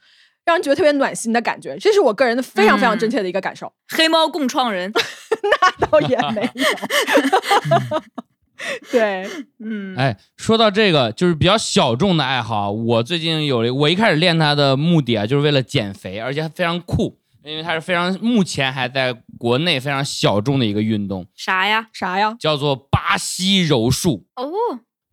[0.44, 3.72] 让人觉得特别暖心的感觉，这是我个人的非常非常真切的一个感受。
[3.90, 4.92] 黑猫共创人，
[5.42, 8.02] 那倒也没有，
[8.92, 9.28] 对，
[9.58, 12.70] 嗯，哎，说到这个，就是比较小众的爱好。
[12.70, 21.86] 我最近有了，我一开始练它的目的啊，就是为了减肥，而且它非常酷，因为它是非常目前还在国内非常小众的一个运动，啥呀？
[21.92, 22.36] 啥呀？
[22.40, 24.26] 叫做巴西柔术。
[24.34, 24.50] 哦，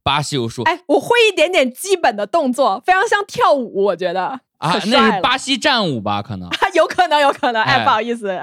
[0.03, 6.23] 巴西柔术哎，我会一点点基本的动作，非常像跳舞，我觉得啊，那是巴西战舞吧？
[6.23, 7.61] 可能啊 有可能，有可能。
[7.61, 8.39] 哎，哎不好意思，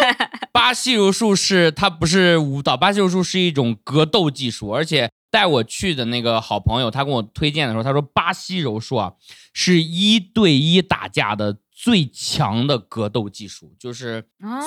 [0.50, 9.12] 巴西柔术是它不是舞蹈，巴西柔术是一种格斗技术，而且带我去的那个好朋友，他跟我推荐的时候，他说巴西柔术啊
[9.52, 14.24] 是一对一打架的最强的格斗技术，就是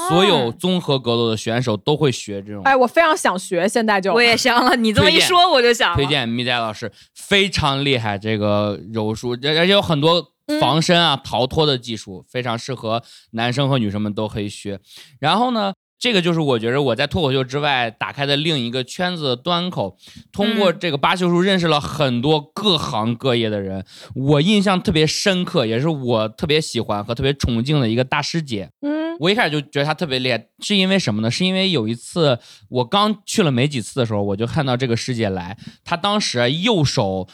[0.08, 2.62] 所有哦综合格斗的选手都会学这种。
[2.64, 13.02] 哎，我非常想学，现在就我也想了，你这么一说我就想，推荐米仔老师非常厉害，这个柔术，而而且有很多防身啊、逃脱的技术，非常适合
[13.32, 14.80] 男生和女生们都可以学。
[15.20, 19.98] 然后呢，这个就是我觉得我在脱口秀之外打开的另一个圈子的端口。
[20.32, 23.84] 通过嗯这个八秀树认识了很多各行各业的人，
[24.14, 28.70] 我印象特别深刻，也是我特别喜欢和特别崇敬的一个大师姐。
[28.82, 31.32] 嗯我一开始就觉得她特别厉害，是因为什么呢？
[31.32, 32.38] 是因为有一次
[32.70, 37.28] 我刚去了没几次的时候，我就看到这个师姐来，她当时啊右手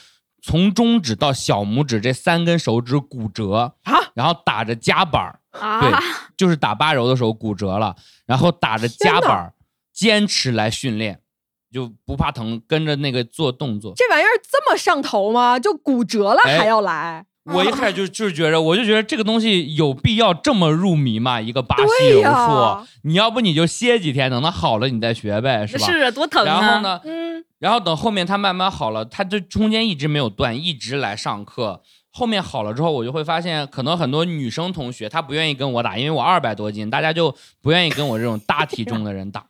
[0.45, 5.39] 从中指到小拇指这三根手指骨折，啊，然后打着夹板儿，
[5.79, 5.99] 对啊，
[6.35, 9.53] 就是打八柔的时候骨折了，然后打着夹板儿
[9.93, 11.21] 坚持来训练，
[11.71, 13.93] 就不怕疼，跟着那个做动作。
[13.95, 15.57] 这玩意儿这么上头吗？
[15.57, 17.25] 就骨折了哎还要来？
[17.45, 21.41] 我一开始就就是觉着，我就觉得这个东西有必要这么入迷吗？
[21.41, 25.85] 一个巴西柔呀术，你要不你就歇几天，等它好了你再学呗，是吧？
[25.85, 26.45] 是啊，多疼啊！
[26.45, 26.81] 然后？
[26.81, 31.81] 呢，嗯，然后等后面他慢慢好了，他就中间一直没有断，一直来上课。
[32.15, 39.43] 后面好了之后，我就会发现，可能很多女生同学她不愿意跟我打，因为我二百多斤，大家就不愿意跟我这种大体重的人打，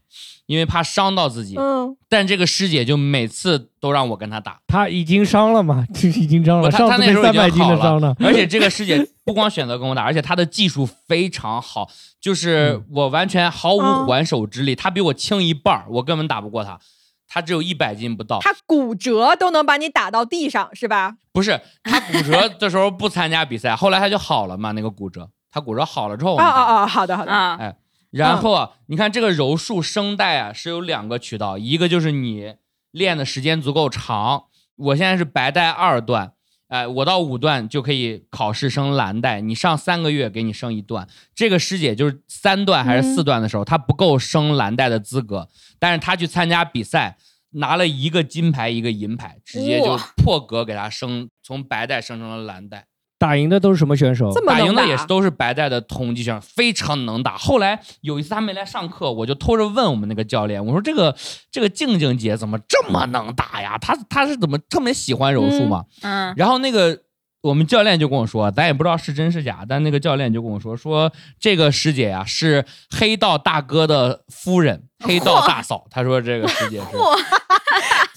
[0.53, 1.55] 因为怕伤到自己。
[1.57, 6.69] 嗯，但这个师姐就每次都让我跟她打，她已经伤了嘛，就 已经伤了。
[6.69, 11.89] 不她上次被她那时候百斤经好了的伤呢，，而且这个师姐不光选择跟我打，而且她的技术非常好，
[12.21, 16.79] 就是嗯我完全毫无嗯还手之力，她比我轻一半儿，我根本打不过她，
[17.27, 18.39] 她只有一百斤不到。
[18.39, 21.15] 他骨折都能把你打到地上，是吧？
[21.31, 26.87] 不是她骨折的时候不参加比赛，后来她就好了嘛，那个骨折，她骨折好了之后我啊们打啊啊！
[26.87, 27.75] 好的好的，啊，哎
[28.13, 32.55] 然后啊，你看这个柔术声带啊是有两个渠道，一个就是你
[32.91, 34.45] 练的时间足够长，
[34.75, 36.33] 我现在是白带二段，
[36.67, 41.07] 哎，我到五段就可以考试升蓝带，你上三个月给你升一段。
[41.33, 45.49] 这个师姐就是三段还是四段的时候，她不够升蓝带的资格，
[45.79, 47.17] 但是她去参加比赛。
[47.55, 52.87] 拿了一个金牌，一个银牌，直接就破格给她升，从白带升成了蓝带。
[53.23, 54.29] 打赢的都是什么选手？
[54.33, 57.37] 这么能打赢的也是都是白带的同级选手，非常能打。
[57.37, 61.15] 后来有一次他没来上课，我就偷着问我们那个教练，我说这个
[61.49, 63.77] 这个静静姐怎么这么能打呀？
[63.77, 65.85] 她她是怎么特别喜欢柔术嘛？
[66.01, 66.99] 嗯，然后那个
[67.41, 71.09] 我们教练就跟我说，咱也不知道是真是假，但那个教练就跟我说，说
[71.39, 75.85] 这个师姐呀是黑道大哥的夫人，黑道大嫂。
[75.89, 77.15] 他说这个师姐是哇，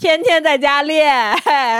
[0.07, 1.37] 天天在家练，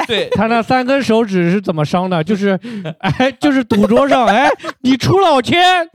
[0.09, 0.29] 对。
[0.31, 2.25] 他那三根手指是怎么伤的？
[2.25, 2.59] 就是，
[2.99, 4.51] 哎，就是赌桌上，哎，
[4.81, 5.89] 你出老千，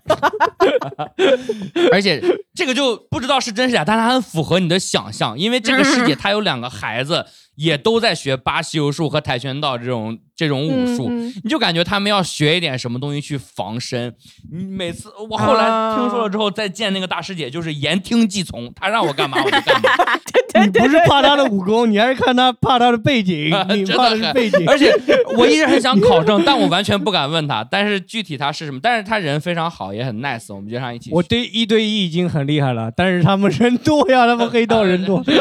[1.91, 2.23] 而且
[2.55, 7.25] 这个就不知道是真是假，但它很符合你的想象，因为这个世界他有两个孩子，
[7.55, 14.15] 也都在学巴西柔术和跆拳道这种这种武术，嗯嗯你就感觉他们要学一点什么东西去防身。
[14.51, 19.89] 你每次我后来啊听说了之后，再见那个大师姐，就是言听计从，她让我干嘛我就干嘛。
[20.61, 23.63] 你不是怕她的武功，你还是看她怕她的背景，怕
[24.09, 24.63] 的的背景。
[24.67, 24.91] 而且
[25.37, 27.63] 我一直很想考证，但我完全不敢问她。
[27.63, 31.09] 但是具体她是什么，但是她人非常好，也很 nice，我们经常一起。
[31.13, 35.23] 我对一对一已经很厉害了，但是他们人多呀，他们黑道人多。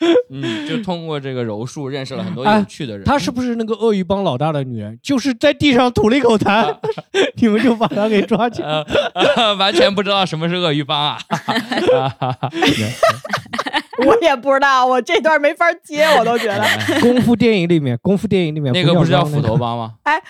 [0.30, 3.04] 嗯，就通过这个柔术认识了很多有趣的人。
[3.04, 4.98] 她是不是那个鳄鱼帮老大的女人？
[5.02, 6.74] 就是在地上吐了一口痰，
[7.36, 8.84] 你们就把她给抓起来。
[9.58, 11.18] 完全不知道什么是鳄鱼帮啊！
[14.06, 16.64] 我也不知道，我这段没法接，我都觉得。
[17.00, 19.94] 功夫电影里面，功夫电影里面那个不是叫斧斧头帮吗？
[20.04, 20.20] 哎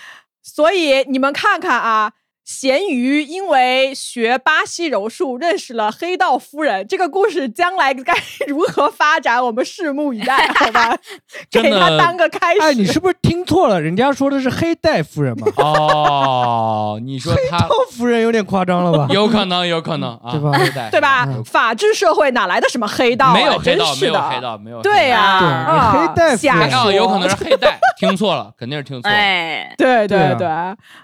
[0.43, 2.11] 所以你们看看啊，
[2.43, 8.13] 咸鱼因为学巴西柔术认识了黑道夫人，这个故事将来该
[8.47, 10.95] 如何发展，我们拭目以待，好吧？
[11.51, 12.61] 给他当个开始。
[12.61, 13.79] 哎，你是不是听错了？
[13.79, 15.47] 人家说的是黑带夫人嘛？
[15.57, 19.07] 哦，你说他 黑道夫人有点夸张了吧？
[19.13, 21.43] 有可能，有可能啊，对吧黑带对吧嗯？
[21.45, 23.33] 法治社会哪来的什么黑道、啊？
[23.33, 24.41] 没有黑道，真是的没有黑。
[24.41, 24.89] 道，没有黑道。
[24.91, 29.15] 对呀、黑带夫人哦，有可能是黑带，听错了，肯定是听错了。
[29.15, 30.47] 哎，对对对，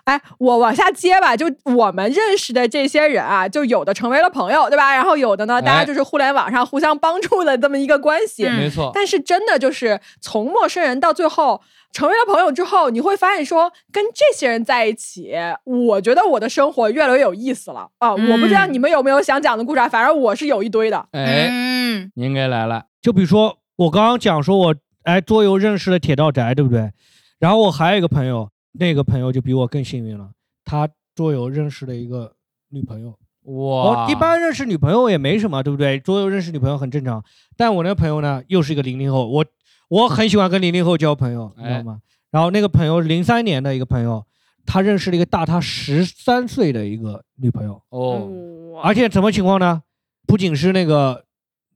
[0.06, 4.94] 哎，我往下接吧，就我们认识的这些人啊，就有的成为了朋友，对吧？
[4.96, 8.46] 然后有的呢，大家哎就是互联网上互相帮助的这么一个关系。
[8.46, 11.62] 嗯没错，但是真的就是从陌生人到最后
[11.94, 15.34] 成为了朋友之后，你会发现说跟这些人在一起，
[15.64, 18.12] 我觉得我的生活越来越有意思了啊！
[18.12, 21.06] 我不知道嗯你们有没有想讲的故事啊，反正我是有一堆的。
[21.12, 22.86] 哎，嗯，您该来了。
[23.02, 26.92] 就比如说我刚刚讲说我哎桌游认识了铁道宅，对不对？
[27.40, 30.30] 然后我还有一个朋友，那个朋友就比我更幸运了，
[30.66, 32.36] 他桌游认识的一个
[32.70, 33.10] 女朋友。
[33.10, 36.00] 哇我，一般认识女朋友也没什么，对不对？
[36.00, 37.24] 桌游认识女朋友很正常。
[37.56, 39.46] 但我那个朋友呢，又是一个零零后，我
[39.90, 42.00] 我很喜欢跟零零后交朋友，你知道吗？
[42.30, 44.24] 然后那个朋友零三年的一个朋友，
[44.66, 49.82] 他认识了一个大他十三岁的一个女朋友，哦，而且什么情况呢？
[50.28, 51.24] 不仅是那个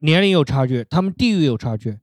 [0.01, 1.97] 年龄有差距，他们地域有差距。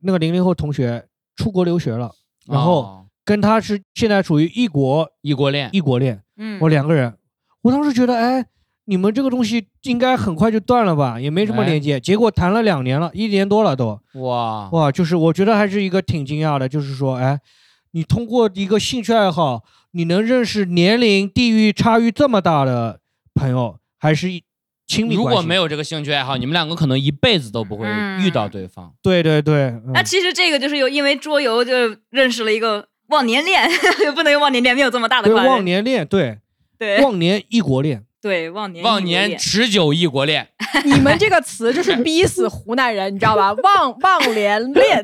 [0.00, 2.12] 那个零零后同学出国留学了，
[2.46, 6.22] 然后哦跟他是现在属于异国异国恋，异国恋。
[6.36, 7.14] 嗯，我两个人，
[7.62, 8.44] 我当时觉得，哎，
[8.86, 11.98] 你们这个东西应该很快就断了吧，也没什么哎连接。
[12.00, 17.38] 结果谈了两年了，一年多了都，哇，哇，就是我觉得还是一个挺惊讶的，就是说，哎，
[17.92, 19.62] 你通过一个兴趣爱好，
[19.92, 23.00] 你能认识年龄、地域差异这么大的
[23.34, 24.42] 朋友，还是一
[24.86, 25.22] 亲密如。
[25.24, 28.92] 果没有这个兴趣爱好，你们两个可能一辈子都不会嗯遇到对方。
[29.02, 33.68] 对对对，嗯那其实这个就是有因为桌游就认识了一个忘年恋，
[34.14, 35.48] 不能用忘年恋，没有这么大的对关系。
[35.50, 36.38] 忘年恋，对
[36.78, 40.48] 对忘年异国恋，对忘年忘年持久异国恋，
[40.84, 43.52] 你们这个词就是 逼死湖南人，你知道吧？
[43.52, 45.02] 忘忘连恋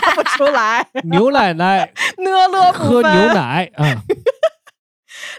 [0.00, 3.12] 发不出来，牛奶奶呢了不喝分。
[3.12, 4.02] 牛奶啊，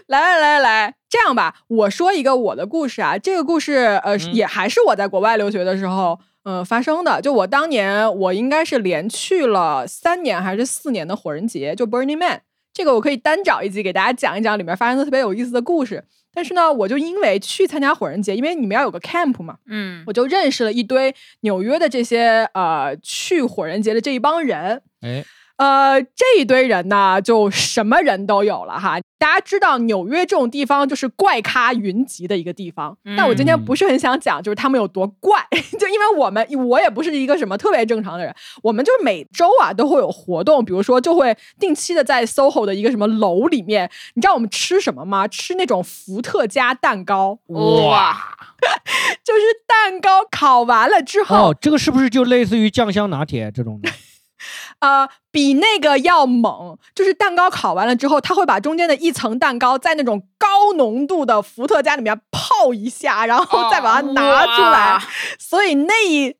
[0.06, 3.18] 来来来来，这样吧，我说一个我的故事啊。
[3.18, 6.20] 这个故事呃、嗯也还是我在国外留学的时候。
[6.44, 16.04] 嗯，发生的就我当年，我应该是连去了三年还是四年的火人节，就 Burning Man，这个我可以单找一集给大家讲一讲里面发生的特别有意思的故事。
[16.34, 24.82] 但是呢，我就因为去参加火人节，因为你们要有个 camp 嘛，嗯我就认识了一堆纽约的这些呃去火人节的这一帮人。
[25.02, 25.22] 哎，
[25.56, 28.98] 呃，这一堆人呢，就什么人都有了哈。
[29.18, 35.46] 大家知道纽约这种地方就是怪咖云集的一个地方，但我今天不是很想讲，就是他们有多怪，
[35.78, 38.34] 就因为我们我也不是一个什么特别正常的人，
[38.64, 45.28] 我们就是每周啊都会有活动，比如说就会定期的在 SOHO 的一个什么楼里面，你知道我们吃什么吗？
[45.28, 48.36] 吃那种伏特加蛋糕，哇，
[49.22, 53.88] 就是蛋糕烤完了之后，哦，这个是不是就类似于酱香拿铁这种的？
[54.82, 65.02] 呃，比那个要猛，就是蛋糕烤完了之后，它会把中间的一层蛋糕在那种高浓度的伏特加里面泡一下，然后再把它拿出来，哇
[65.38, 66.36] 所以那一。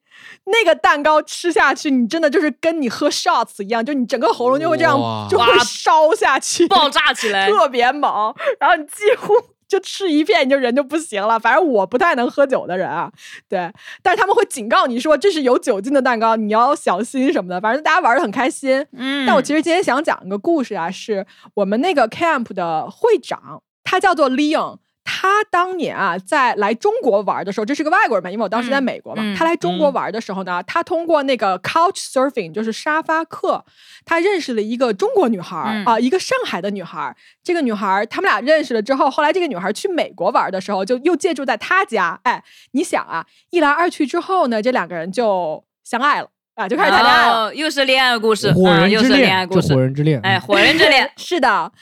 [0.47, 4.99] 那个蛋糕吃下去，你真的就是跟你喝 shots 一样，就你整个喉咙就会这样，
[5.31, 9.35] 就会烧下去，爆炸起来，特别猛，然后你几乎
[9.73, 11.39] 就吃一片，你就人就不行了。
[11.39, 13.11] 反正我不太能喝酒的人啊，
[13.49, 17.59] 对，但是他们会警告你说这是有酒精的蛋糕，你要小心什么的。
[17.59, 18.87] 反正大家玩的很开心。
[18.93, 24.79] 嗯，但我其实今天想讲一个故事啊，是我们那个 camp 的会长，他叫做 Leon。
[25.05, 29.23] 他当年啊，在来中国玩的时候，这是个外国人嘛，因为我当时在嗯美国嘛。
[29.25, 33.65] 嗯他来中国嗯玩的时候呢，他通过那个 couch surfing，就是沙发客，
[34.05, 37.17] 他认识了一个中国女孩儿嗯啊、一个上海的女孩儿。
[37.43, 42.19] 这个女孩儿，他们俩认识了之后，后来这个女孩儿去美国玩的时候，就又借住在他家。
[42.23, 42.43] 哎，
[42.73, 47.47] 你想啊，一来二去之后呢，这两个人就相爱了啊，就开始谈恋爱了。
[47.47, 51.73] 哦，又是恋爱故事，火嗯又是人之恋，这恋爱故事火，人之恋，哎，火人之恋， 是的，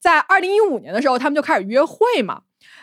[0.00, 2.42] 在二零一五年的时候，他们就开始约会嘛。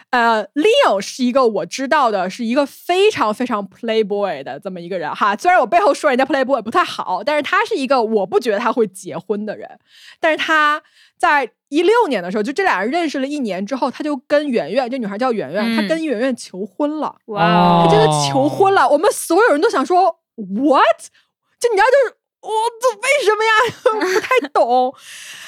[0.10, 5.36] 呃，Leo 是一个我知道的，是一个非常非常 playboy 的这么一个人哈。
[5.36, 9.70] 虽然我背后说人家 playboy 不太好，但是他是一个我不觉得他会结婚的人。
[10.20, 10.82] 但是他
[11.18, 17.14] 在一六年的时候，就这俩人认识了一年之后，他就跟圆圆，这女孩叫圆圆，他嗯跟圆圆求婚了。
[17.26, 21.00] 哇哦，他真的求婚了，我们所有人都想说 what？
[21.60, 23.52] 就你知道，就是我、这为什么呀？
[24.14, 24.94] 不太懂。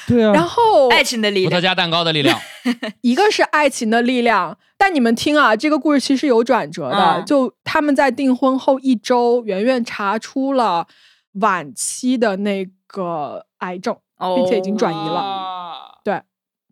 [0.06, 2.38] 对啊，然后爱情的力量，伏特加蛋糕的力量，
[3.02, 7.18] 一个是爱情的力量，但你们听啊，这个故事其实有转折的。
[7.18, 10.88] 嗯就他们在订婚后一周，圆圆查出了
[11.34, 13.96] 晚期的那个癌症，
[14.36, 16.00] 并且已经转移了。
[16.04, 16.22] 对。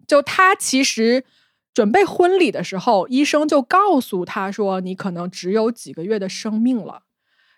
[0.06, 1.22] 就他其实
[1.74, 7.02] 准备婚礼的时候，医生就告诉他说：“你可能只有几个月的生命了。”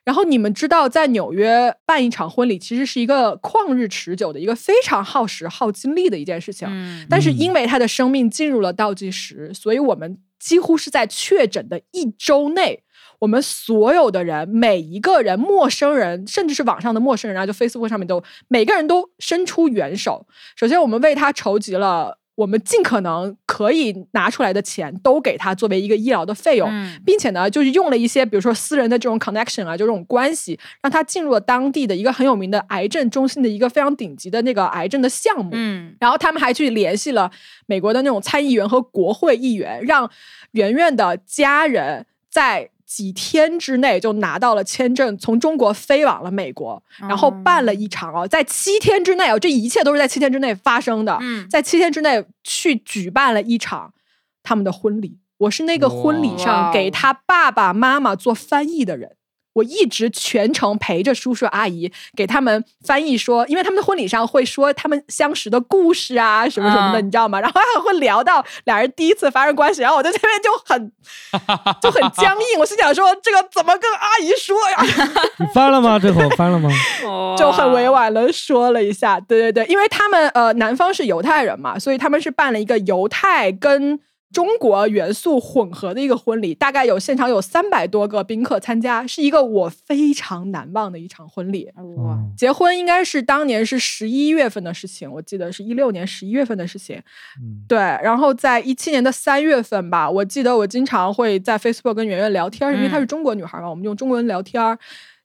[0.04, 6.66] 然后你们知道，在纽约办一场婚礼，其实是一个旷日持久的、一个非常耗时、耗精力的一件事情。
[6.70, 12.82] 嗯，但是嗯因为他的生命进入了倒计时，所以我们几乎是在确诊的一周内，
[13.20, 20.26] 我们所有的人，每一个人，陌生人，甚至是网上的陌生人啊，就 Facebook 上面都每个人都伸出援手。
[20.56, 26.68] 首先，我们为他筹集了我们尽可能可以拿出来的钱，都给他作为一个医疗的费用。
[26.70, 35.50] 嗯并且呢，就是用了一些，比如说私人的这种 connection 啊，就这种关系，让他进入了当地的一个很有名的癌症中心的一个非常顶级的那个癌症的项目。
[35.52, 37.30] 嗯然后他们还去联系了
[37.66, 40.10] 美国的那种参议员和国会议员，让
[40.52, 53.94] 圆圆的家人在几天之内就拿到了签证，从中国飞往了美国，然后办了一场哦，在七天之内哦，这一切都是在七天之内发生的，嗯在七天之内去举办了一场
[54.42, 55.20] 他们的婚礼。
[55.38, 59.16] 我是那个婚礼上哦给他爸爸妈妈做翻译的人。
[59.52, 67.40] 我一直全程陪着叔叔阿姨给他们翻译说，因为他们的婚礼上会说他们相识的故事啊，什么什么的，嗯你知道吗？
[67.40, 70.92] 然后还会聊到俩人第一次发生关系，然后我在这边就很
[71.80, 74.78] 就很僵硬，我心想说这个怎么跟阿姨说呀？
[75.38, 75.98] 你翻了吗？
[75.98, 76.70] 最后翻了吗？
[77.36, 83.98] 就很委婉，婉的说了一下，对对对，因为他们呃男方是犹太人嘛，所以他们是办了一个犹太跟
[84.32, 91.68] 中国元素混合的一个婚礼，大概有现场有三百多个宾客参加，是一个我非常难忘的一场婚礼。
[91.96, 96.96] 哇，嗯结婚应该是当年是十一月份的事情，我记得是一六年十一月份的事情。
[97.40, 104.78] 嗯对，然后在一七年的三月份吧，我记得我经常会在 Facebook 跟圆圆聊天，因为她是中国女孩嘛，我们用中文聊天。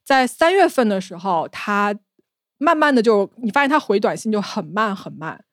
[0.03, 1.95] 在三月份的时候，她
[2.57, 5.43] 慢慢的就，你发现她回短信就很慢很慢。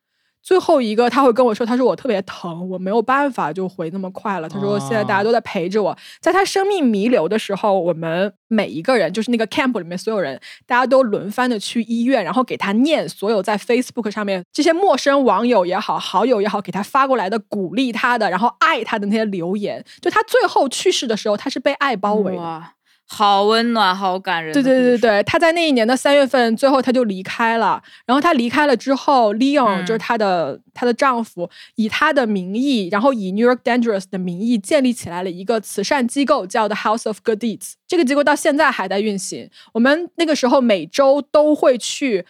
[0.43, 4.49] 最后一个，他会跟我说，他说我特别疼，我没有办法就回那么快了。
[4.49, 19.85] 他说现在大家都在陪着我，在他生命弥留的时候，我们每一个人，就是那个 camp 里面所有人，大家都轮番的去医院，然后给他念所有在 Facebook 上面这些陌生网友也好、好友也好，给他发过来的鼓励他的，然后爱他的那些留言。
[20.01, 22.65] 就他最后去世的时候，他是被爱包围的。
[23.13, 24.53] 哇，好温暖，好感人。
[24.53, 27.83] 对对对，对，他在那一年的三月份，最后他就离开了。
[28.07, 37.73] 然后他离开了之后，Leon 嗯就是她的她的丈夫，以她的名义，然后以 New York Dangerous 的名义建立起来了一个慈善机构，叫 The House of Good Deeds。
[37.87, 39.51] 这个机构到现在还在运行。
[39.75, 42.25] 我们那个时候每周都会去。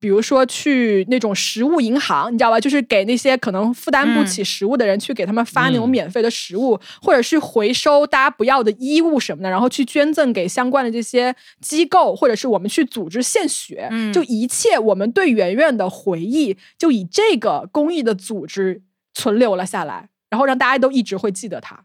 [0.00, 2.60] 比如说去那种食物银行，你知道吧？
[2.60, 18.82] 就是给那些可能负担不起食物的人，去给他们发那种嗯免费的食物，或者是回收大家不要的衣物什么的，然后去捐赠给相关的这些机构，或者是我们去组织献血，嗯就一切我们对圆圆的回忆，就以这个公益的组织
[19.14, 21.84] 存留了下来，然后让大家都一直会记得它。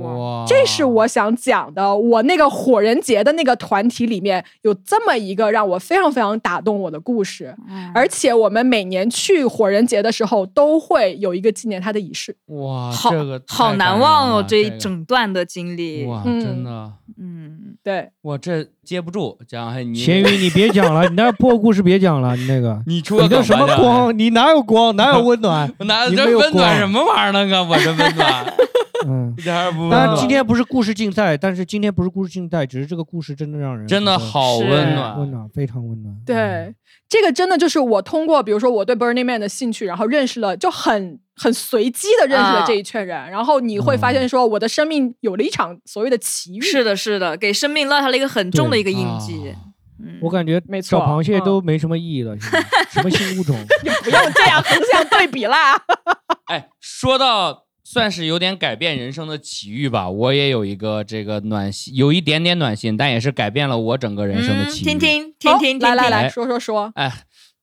[0.00, 1.96] 哇，这是我想讲的。
[1.96, 12.36] 我那个火人节的那个团体里面有这么一个让我非常非常打动我的故事，嗯而且我们每年去火人节的时候都会有一个纪念他的仪式。
[12.46, 16.04] 哇，好这个好难忘哦，这一整段的经历。
[16.04, 24.16] 哇，嗯真的，嗯，对，我这接不住，江黑你咸鱼，你别讲了，你那破故事别讲了，你那个， 你出个你这什么光？
[24.18, 24.94] 你哪有光？
[24.96, 25.72] 哪有温暖？
[25.78, 27.46] 我哪这温暖光什么玩意儿呢？
[27.48, 28.54] 哥，我这温暖
[29.08, 29.34] 嗯。
[29.38, 30.18] 一点儿也不温当然，暖。
[30.18, 36.14] 今天不是故事竞赛，但是今天不是故事竞赛，只是这个故事真的让人真的觉得好是温暖，温暖，非常温暖。
[36.26, 36.74] 对，嗯
[37.08, 46.60] 这个真的就是我通过，比如说我对 Burning Man 的兴趣，然后认识了，就很很随机的认识了啊这一圈人，然后你会发现说，我的生命有了一场所谓的奇遇。
[46.60, 49.50] 是的，是的，给生命落下了一个很重的一个印记。
[49.50, 49.56] 啊
[50.04, 53.54] 嗯，我感觉没错找螃蟹嗯都没什么意义了，现在什么新物种？
[54.02, 55.76] 不要这样横向对比啦。
[56.50, 57.61] 哎，说到
[57.92, 64.84] 算是有点改变人生的奇遇吧，我也有一个这个暖心，有一点点暖心，但也是改变了我整个人生的嗯奇遇。
[64.84, 67.12] 听听听好听，听来来来哎说说说，哎，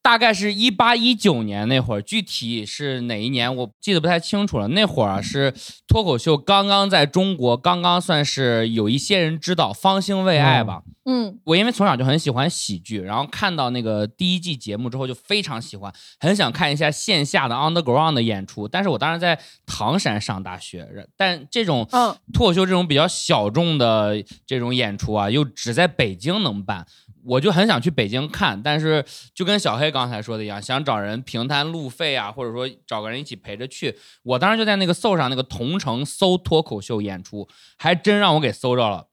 [0.01, 4.67] 大概是一八一九年那会儿，具体是哪一年我记得不太清楚了。
[4.69, 5.53] 那会儿啊，是
[5.87, 10.81] 脱口秀刚刚在中国刚刚算是有一些人知道，方兴未艾吧。
[11.05, 18.67] 嗯我因为从小就很喜欢喜剧，然后看到那个第一季节目之后就非常喜欢，很想看一下线下的 underground 的演出。
[18.67, 20.87] 但是我当时在唐山上大学，
[21.17, 26.85] 但这种嗯脱口秀这种比较小众的这种演出啊，又只在北京能办。
[27.25, 29.03] 我就很想去北京看，但是
[29.33, 33.97] 就跟小黑刚才说的一样，想找人平摊路费啊，或者说找个人一起陪着去。
[34.23, 37.47] 我当时就在那个搜上那个同城搜脱口秀演出，
[37.77, 39.07] 还真让我给搜着了。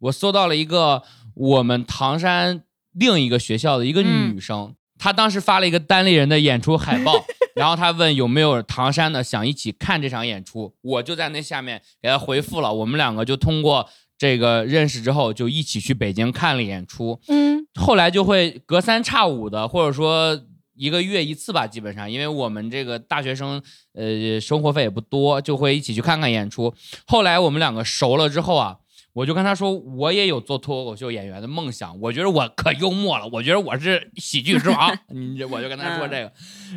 [0.00, 1.02] 我搜到了一个
[1.34, 7.24] 我们唐山另一个学校的一个女生，她当时发了一个单立人的演出海报，
[7.54, 13.88] 然后她问有没有唐山的想一起看这场演出，我就在那下面给她回复了，我们两个就通过
[14.24, 20.40] 这个认识之后，就一起去北京看了演出，嗯后来就会隔三差五的，或者说。
[20.76, 23.62] 一个月一次吧，基本上，因为我们这个大学生，
[23.92, 26.74] 呃，生活费也不多，就会一起去看看演出。
[27.06, 28.78] 后来我们两个熟了之后啊，
[29.12, 36.32] 我就跟他说，我也有做脱口秀演员的梦想，我觉得我可幽默了，我觉得我是喜剧之王， 你这我就跟他说这个，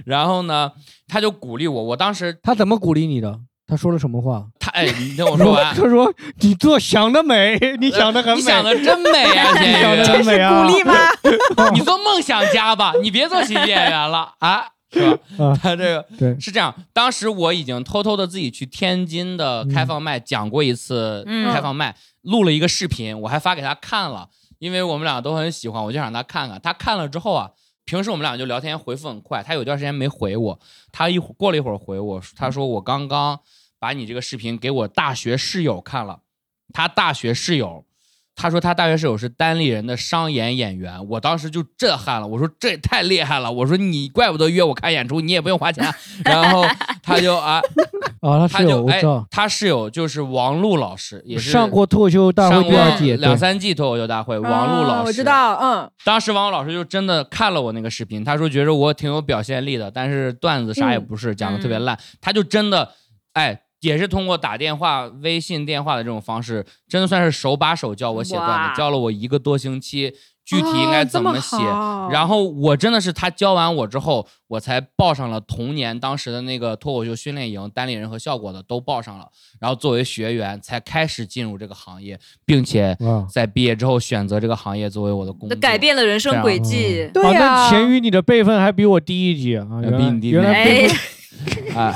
[0.06, 0.72] 然后呢，
[1.08, 3.40] 他就鼓励我，我当时他怎么鼓励你的？
[3.68, 4.46] 他说了什么话？
[4.60, 8.38] 他哎，你听我说完， 他说：“你做想得美，你想的很美。
[8.38, 10.62] 你想的真美啊， 你想的咸鱼，很美啊！
[10.66, 10.94] 鼓励吗？
[11.74, 15.18] 你做梦想家吧，你别做喜剧演员了啊，是吧？
[15.46, 26.58] 啊他这个对，是这样，当时我已经偷偷的自己去天津的开放麦讲过一次嗯开放麦，录了一个视频，我还发给他看了，因为我们俩都很喜欢，我就让他看看。
[26.62, 27.50] 他看了之后啊，
[27.84, 30.60] 平时我们俩就聊天回复很快，他有段时间没回我，
[30.94, 33.40] 他一会过了一会儿回我，他说我刚刚
[33.80, 36.20] 把你这个视频给我大学室友看了，
[36.74, 37.84] 他大学室友。
[38.40, 42.28] 他说他大学室友是单立人的商演演员，我当时就震撼了。
[42.28, 43.52] 我说这也太厉害了！
[43.52, 45.84] 我说你怪不得约我看演出，你也不用花钱。
[46.24, 46.64] 然后
[47.02, 47.60] 他就啊，
[48.22, 54.38] 啊，他室友哎我知道，，他室友就是王璐老师，也是上过脱口秀大会第二季，两三季脱口秀大会。
[54.38, 55.24] 王璐老师，啊我知。
[55.24, 61.98] 道，嗯当时王璐老师就真的看了我那个视频，他说觉得我挺有表现力的，但是段子啥也不是，讲的特别烂。
[62.22, 62.92] 他就真的，
[63.34, 70.14] 哎，也是通过打电话、微信电话的这种方式，真的算是手把手教我写段子，教了我一个多星期，
[70.46, 71.58] 具体应该怎么写。
[71.58, 79.28] 哦然后我真的是他教完我之后，我才报上了同年当时的那个脱口秀训练营，单立人和效果的都报上了。
[79.60, 82.98] 然后作为学员，才开始进入这个行业，并且。
[83.30, 85.58] 在毕业之后选择这个行业作为我的工作。
[85.60, 87.10] 改变了人生轨迹。
[87.14, 89.68] 对啊，那呀，咸鱼你的辈分还比我低一级啊！
[89.82, 90.98] 比你低原来辈哎分，
[91.76, 91.94] 哎，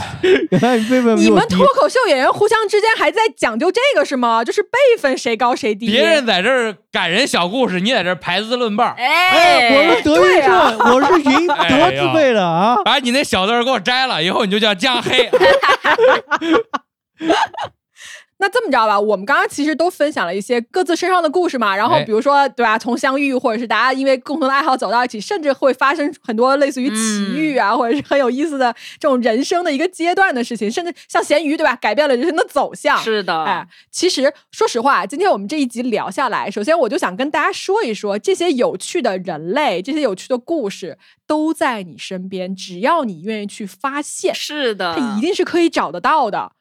[0.52, 0.78] 原来
[1.16, 1.66] 你们脱。
[1.82, 4.44] 口秀演员互相之间还在讲究这个是吗？
[4.44, 4.70] 就是辈
[5.00, 5.88] 分谁高谁低。
[5.88, 10.52] 别人在这儿感人小故事，你在这儿排资论辈儿，哎，我哎是，德云社，
[10.94, 12.78] 我是云哎德字辈的啊！
[12.86, 15.30] 把你那小字儿给我摘了，以后你就叫江黑。
[18.42, 32.98] 那这么着吧，我们刚刚其实都分享了一些各自身上的故事嘛，然后哎比如说对吧，从相遇或者是大家因为共同的爱好走到一起，甚至会发生很多类似于奇遇啊，或者是很有意思的这种人生的一个阶段的事情，甚至像咸鱼对吧，改变了人生的走向。
[32.98, 46.52] 是的，哎，其实说实话，今天我们这一集聊下来，首先我就想跟大家说一说这些有趣的人类，这些有趣的故事都在你身边，只要你愿意去发现，是的，它一定是可以找得到的啊、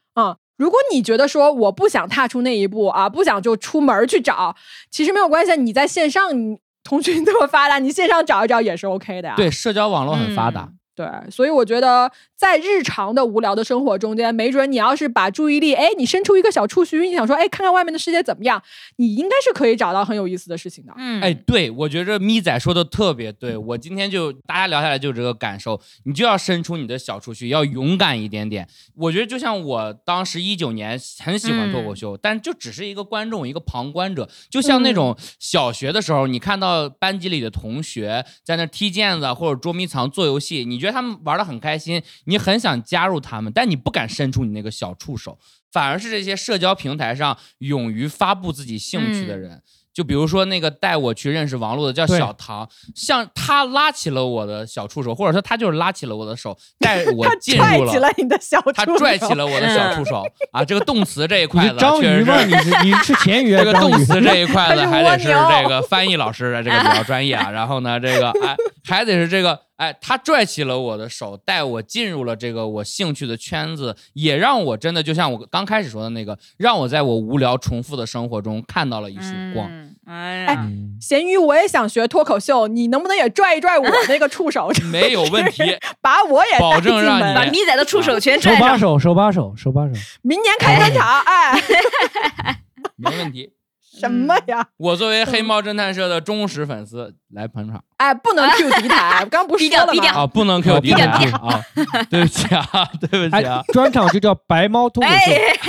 [0.61, 4.55] 如果你觉得说我不想踏出那一步啊，不想就出门去找，
[4.91, 9.35] 其实没有关系，你在线上，你通讯这么发达，你线上找一找也是 OK 的呀。
[9.35, 10.69] 对，社交网络很发达。
[10.95, 18.63] 对，所以我觉得在日常的无聊的生活中间，没准你要是把注意力，哎，你伸出一个小触须，你想说，哎，看看外面的世界怎么样，
[18.97, 20.93] 你应该是可以找到很有意思的事情的。
[20.99, 28.69] 嗯，哎，对，我觉着咪仔说的特别对，我今天就大家聊下来就有这个感受，你就要伸出你的小触须，要勇敢一点点。
[28.97, 45.39] 我觉得就像我当时一九年很喜欢脱口秀，但就只是一个观众，一个旁观者，就像那种小学的时候，你看到班级里的同学在那踢毽子或者捉迷藏、做游戏，你觉得他们玩的很开心，你很想加入他们，但你不敢伸出你那个小触手，
[45.71, 49.63] 反而是这些社交平台上勇于发布自己兴趣的嗯人。
[49.93, 60.65] 就比如说那个带我去认识王璐的叫小唐，像他拉起了我的小触手，或者说他就是拉起了我的手， 带我进入了，拽起了你的小触手，他拽起了我的小触手啊！
[60.65, 62.39] 这个动词这一块子确实鱼吗？
[62.39, 63.59] 是你是你是咸鱼啊？
[63.65, 67.51] 这个动词这一块子 还得是这个翻译老师的这个比较专业啊。
[67.51, 68.55] 然后呢，这个哎
[68.85, 79.67] 还得是这个哎，他拽起了我的手，带我进入了这个我兴趣的圈子，也让我真的就像我刚开始说的那个，让我在我无聊重复的生活中看到了一束光。
[79.71, 80.59] 嗯哎
[81.01, 85.63] 咸鱼，我也想学脱口秀，你能不能也拽一拽我那个触手， 没有问题，
[86.03, 89.93] 把我也保证让你把咪仔的触手全手拽上，把手，手把手，手把手。
[90.21, 92.61] 明年开专场，哎，
[92.97, 93.53] 没问题。
[94.01, 94.67] 什么呀？
[94.79, 100.09] 我作为黑猫侦探社的忠实粉丝来捧场哎，不能 Q 敌台，刚不是说了吗？
[100.23, 101.61] 啊，不能 Q 敌低调台啊，
[102.09, 102.67] 对不起啊，
[103.11, 105.17] 对不哎起啊，，专场就叫白猫脱口秀。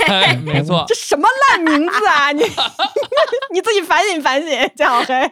[0.06, 2.30] 哎，哎，没错这，什么烂名字啊！
[2.32, 2.42] 你
[3.52, 5.14] 你自己反省反省，江小黑。
[5.14, 5.30] 啊，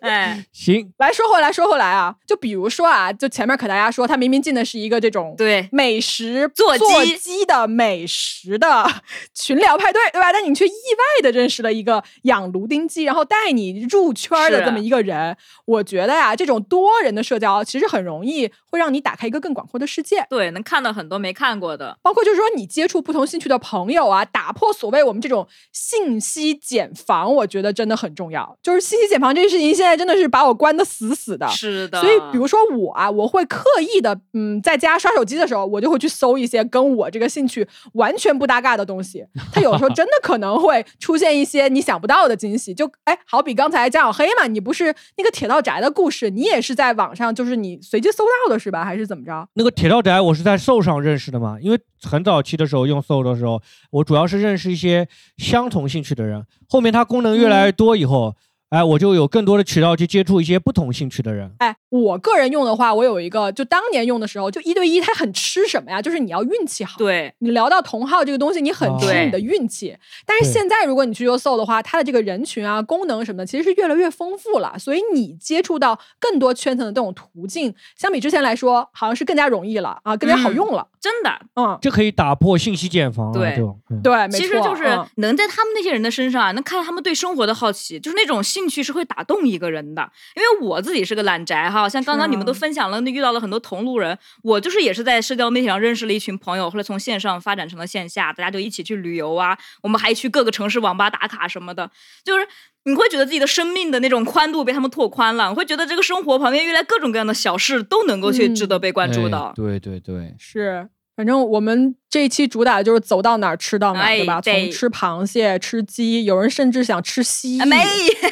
[0.00, 8.86] 哎，行，来说回来，说回来啊，就比如说啊，就前面可大家说他明明进的是一个这种对，美食座机机的美食的
[9.34, 10.32] 群聊派对，对吧？
[10.32, 15.36] 但你却意外的认识了一个养芦丁鸡，然后带你入圈的这么一个人。
[15.66, 20.26] 我觉得呀、这种多人的社交其实很容易会让你打开一个更广阔的世界。
[20.30, 28.56] 对，能看到很多没看过的，包括就是说，你接触不同兴趣的朋友啊，打破所谓我们这种信息茧房，我觉得真的很重要。
[28.62, 31.48] 就是信息茧房这件事情，现在真的是把我关的死死的。
[31.48, 32.00] 是的。
[32.00, 39.24] 所以，比如说我啊，我会刻意的，嗯，在家刷手机的时候，我就会去搜一些跟我这个兴趣完全不搭嘎的东西。
[39.52, 42.72] 它有时候真的可能会出现一些你想不到的惊喜。
[42.74, 48.84] 就哎，好比刚才江小黑嘛，你不是那个铁道宅的故事，你也是在网上，就是你随机搜到的是吧？
[48.84, 49.48] 还是怎么着？
[49.54, 56.44] 那个铁道宅我是在 Soul 上认识的嘛，因为很早期的时候用 Soul 的时候，我主要是认识一些相同兴趣的人。
[56.68, 58.34] 后面它功能越来越多以后，
[58.70, 61.52] 哎，我就有更多的渠道去接触一些不同兴趣的人。
[61.58, 66.00] 哎，我个人用的话，我有一个，就当年用的时候，就一对一，它很吃什么呀？
[66.00, 66.96] 就是你要运气好。
[66.96, 69.94] 对，你聊到同号这个东西，你很吃你的运气。
[70.24, 74.78] 但是现在如果你去用 Soul 的话，它的这个人群啊、功能什么的，其实是越来越丰富了。
[74.78, 80.88] 所以你接触到更多圈层的这种途径，相比之前来说，好像是更加容易了啊，更加好嗯用了。
[81.02, 83.32] 真的，嗯，这可以打破信息茧房啊！
[83.32, 83.58] 对
[84.04, 90.08] 对，其实就是嗯能在他们那些人的身上啊，能看到他们对生活的好奇，就是那种兴趣是会打动一个人的。
[90.36, 101.90] 因为我自己是个懒宅哈，像刚刚你们都分享了，那遇到了很多同路人，我就是也是在社交媒体上认识了一群朋友，后来从线上发展成了线下，大家就一起去旅游啊，我们还去各个城市网吧打卡什么的，
[102.24, 102.46] 就是。
[102.84, 109.52] 你会觉得自己的生命的那种宽度被他们拓宽了，你会觉得这个生活旁边遇来各种各样的小事都能够去嗯值得被关注哎的。
[109.54, 110.88] 对对对，是。
[111.14, 114.40] 反正我们这一期主打的就是走到哪儿吃到哪儿，哎对吧？
[114.40, 117.62] 对从吃螃蟹、吃鸡，有人甚至想吃蜥蜴。
[117.62, 117.76] 啊没，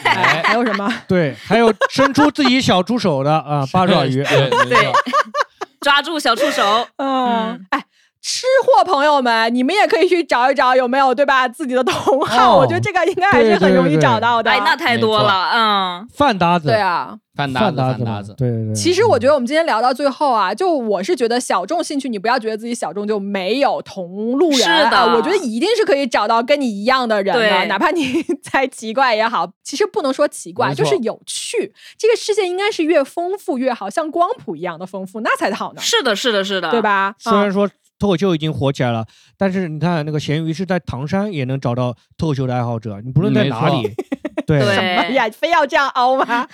[0.02, 0.90] 哎，还有什么？
[1.06, 4.24] 对，还有伸出自己小助手的啊，八爪鱼。
[4.24, 4.92] 对
[5.80, 7.84] 抓住小触手，嗯嗯，哎，
[8.22, 14.50] 吃货朋友们，你们也可以去找一找有没有对吧自己的同好，哦我觉得这个应该还是很容易找到的。
[14.50, 18.74] 哎，那太多了，嗯，饭搭子，对啊，饭搭子饭搭子对对对。
[18.74, 31.72] 其实我觉得我们今天聊到最后啊，就我是觉得小众兴趣，你不要觉得自己小众就没有同路人是的啊，我觉得一定是可以找到跟你一样的人的，对哪怕你 再奇怪也好，其实不能说奇怪，就是有趣。
[31.96, 36.82] 这个世界应该是越丰富越好，像光谱一样的丰富，那才好呢，是的，是的，是的，对？
[36.82, 36.90] 吧？
[36.90, 37.68] 啊虽然说
[38.00, 43.82] 脱口秀已经火起来了，但是你看那个咸鱼是在唐山也能找到脱口秀的爱好者，你不论在哪里，
[44.46, 45.28] 对对什么呀？
[45.28, 46.48] 非要这样凹吗？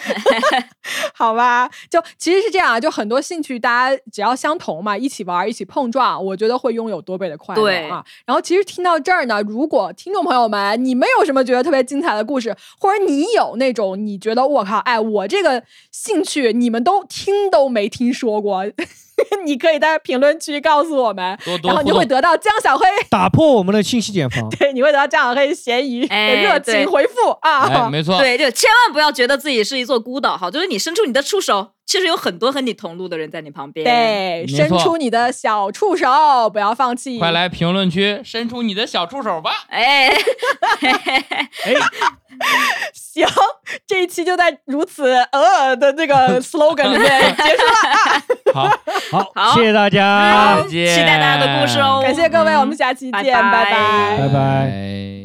[1.14, 8.04] 好吧，就其实是这样啊，就很多兴趣大家只要相同嘛，一起玩，一起碰撞，我觉得会拥有多倍的快乐啊。
[8.26, 18.64] 然后其实听到这儿呢，如果听众朋友们你们有什么觉得特别精彩的故事，或者你有那种你觉得我靠，哎，我这个兴趣你们都听都没听说过，
[19.44, 21.96] 你可以在评论区告诉我们，多多然后你。
[21.96, 22.86] 会得到江小黑。
[23.08, 24.46] 打破我们的信息茧房。
[24.58, 27.66] 对，你会得到江小黑咸鱼的哎热情回复啊！
[27.66, 37.18] 哎，没错，对，就千万不要觉得自己是一座孤岛，好，就是你伸出你的触手，其实有很多和你同路的人在你旁边。，对，伸出你的小触手，不要放弃。
[37.18, 39.64] 快来评论区伸出你的小触手吧。
[39.68, 40.14] 哎，哎，
[42.92, 43.26] 行，
[43.86, 48.22] 这一期就在如此呃的这个 slogan 里面结束了啊！
[48.52, 48.68] 好，
[49.12, 54.28] 好，好谢谢大家期待大家的故事哦感谢各位，我们下期见，拜拜拜拜拜拜。
[54.28, 55.15] 拜